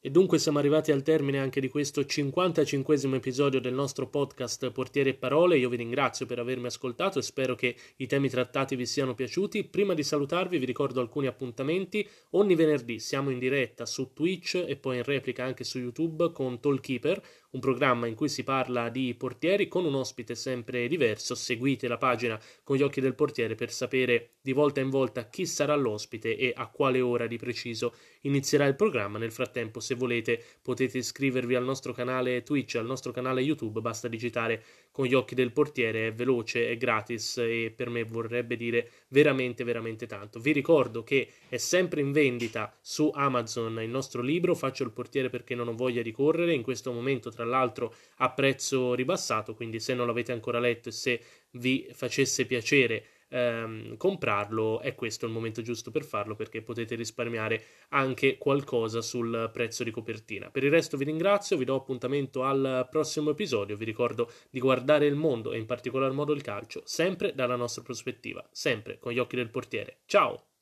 E 0.05 0.09
dunque 0.09 0.37
siamo 0.37 0.59
arrivati 0.59 0.91
al 0.91 1.01
termine 1.01 1.39
anche 1.39 1.61
di 1.61 1.69
questo 1.69 2.05
55 2.05 3.15
episodio 3.15 3.61
del 3.61 3.73
nostro 3.73 4.09
podcast 4.09 4.69
Portiere 4.71 5.11
e 5.11 5.13
Parole. 5.13 5.57
Io 5.57 5.69
vi 5.69 5.77
ringrazio 5.77 6.25
per 6.25 6.39
avermi 6.39 6.65
ascoltato 6.65 7.19
e 7.19 7.21
spero 7.21 7.55
che 7.55 7.73
i 7.95 8.05
temi 8.05 8.27
trattati 8.27 8.75
vi 8.75 8.85
siano 8.85 9.15
piaciuti. 9.15 9.63
Prima 9.63 9.93
di 9.93 10.03
salutarvi 10.03 10.57
vi 10.57 10.65
ricordo 10.65 10.99
alcuni 10.99 11.27
appuntamenti. 11.27 12.05
Ogni 12.31 12.53
venerdì 12.53 12.99
siamo 12.99 13.29
in 13.29 13.39
diretta 13.39 13.85
su 13.85 14.11
Twitch 14.11 14.61
e 14.67 14.75
poi 14.75 14.97
in 14.97 15.03
replica 15.03 15.45
anche 15.45 15.63
su 15.63 15.79
YouTube 15.79 16.33
con 16.33 16.59
Tollkeeper, 16.59 17.23
un 17.53 17.59
programma 17.59 18.07
in 18.07 18.15
cui 18.15 18.29
si 18.29 18.43
parla 18.43 18.89
di 18.89 19.13
portieri 19.15 19.67
con 19.67 19.85
un 19.85 19.95
ospite 19.95 20.35
sempre 20.35 20.87
diverso. 20.87 21.35
Seguite 21.35 21.87
la 21.87 21.97
pagina 21.97 22.39
con 22.63 22.75
gli 22.75 22.81
occhi 22.81 23.01
del 23.01 23.15
portiere 23.15 23.55
per 23.55 23.71
sapere 23.71 24.33
di 24.41 24.53
volta 24.53 24.81
in 24.81 24.89
volta 24.89 25.27
chi 25.29 25.45
sarà 25.45 25.75
l'ospite 25.75 26.35
e 26.35 26.53
a 26.55 26.67
quale 26.67 26.99
ora 26.99 27.27
di 27.27 27.37
preciso 27.37 27.93
inizierà 28.21 28.65
il 28.65 28.75
programma. 28.75 29.17
Nel 29.17 29.31
frattempo, 29.31 29.79
se 29.79 29.95
volete, 29.95 30.43
potete 30.61 30.97
iscrivervi 30.97 31.55
al 31.55 31.63
nostro 31.63 31.93
canale 31.93 32.43
Twitch, 32.43 32.75
al 32.75 32.85
nostro 32.85 33.11
canale 33.11 33.41
YouTube, 33.41 33.81
basta 33.81 34.07
digitare 34.07 34.63
con 34.91 35.05
gli 35.05 35.13
occhi 35.13 35.35
del 35.35 35.51
portiere, 35.51 36.07
è 36.07 36.13
veloce, 36.13 36.69
è 36.69 36.77
gratis 36.77 37.37
e 37.37 37.73
per 37.75 37.89
me 37.89 38.03
vorrebbe 38.03 38.55
dire 38.55 38.89
veramente, 39.09 39.63
veramente 39.63 40.05
tanto. 40.05 40.39
Vi 40.39 40.51
ricordo 40.51 41.03
che 41.03 41.29
è 41.49 41.57
sempre 41.57 42.01
in 42.01 42.11
vendita 42.11 42.75
su 42.81 43.09
Amazon 43.13 43.81
il 43.81 43.89
nostro 43.89 44.21
libro, 44.21 44.53
Faccio 44.53 44.83
il 44.83 44.91
portiere 44.91 45.29
perché 45.29 45.55
non 45.55 45.67
ho 45.67 45.75
voglia 45.75 46.01
di 46.01 46.11
correre, 46.11 46.53
in 46.53 46.61
questo 46.61 46.91
momento 46.91 47.31
tra 47.43 47.57
l'altro 47.57 47.93
a 48.17 48.31
prezzo 48.31 48.93
ribassato, 48.93 49.53
quindi 49.53 49.79
se 49.79 49.93
non 49.93 50.07
l'avete 50.07 50.31
ancora 50.31 50.59
letto 50.59 50.89
e 50.89 50.91
se 50.93 51.21
vi 51.51 51.87
facesse 51.91 52.45
piacere 52.45 53.05
ehm, 53.29 53.97
comprarlo, 53.97 54.79
è 54.79 54.95
questo 54.95 55.25
il 55.25 55.31
momento 55.31 55.61
giusto 55.61 55.91
per 55.91 56.03
farlo 56.03 56.35
perché 56.35 56.61
potete 56.61 56.95
risparmiare 56.95 57.63
anche 57.89 58.37
qualcosa 58.37 59.01
sul 59.01 59.49
prezzo 59.51 59.83
di 59.83 59.91
copertina. 59.91 60.49
Per 60.49 60.63
il 60.63 60.71
resto 60.71 60.97
vi 60.97 61.05
ringrazio, 61.05 61.57
vi 61.57 61.65
do 61.65 61.75
appuntamento 61.75 62.43
al 62.43 62.87
prossimo 62.89 63.31
episodio, 63.31 63.75
vi 63.75 63.85
ricordo 63.85 64.31
di 64.49 64.59
guardare 64.59 65.05
il 65.05 65.15
mondo 65.15 65.51
e 65.51 65.57
in 65.57 65.65
particolar 65.65 66.11
modo 66.11 66.33
il 66.33 66.41
calcio, 66.41 66.81
sempre 66.85 67.33
dalla 67.35 67.55
nostra 67.55 67.83
prospettiva, 67.83 68.47
sempre 68.51 68.97
con 68.99 69.11
gli 69.11 69.19
occhi 69.19 69.35
del 69.35 69.49
portiere. 69.49 69.99
Ciao! 70.05 70.52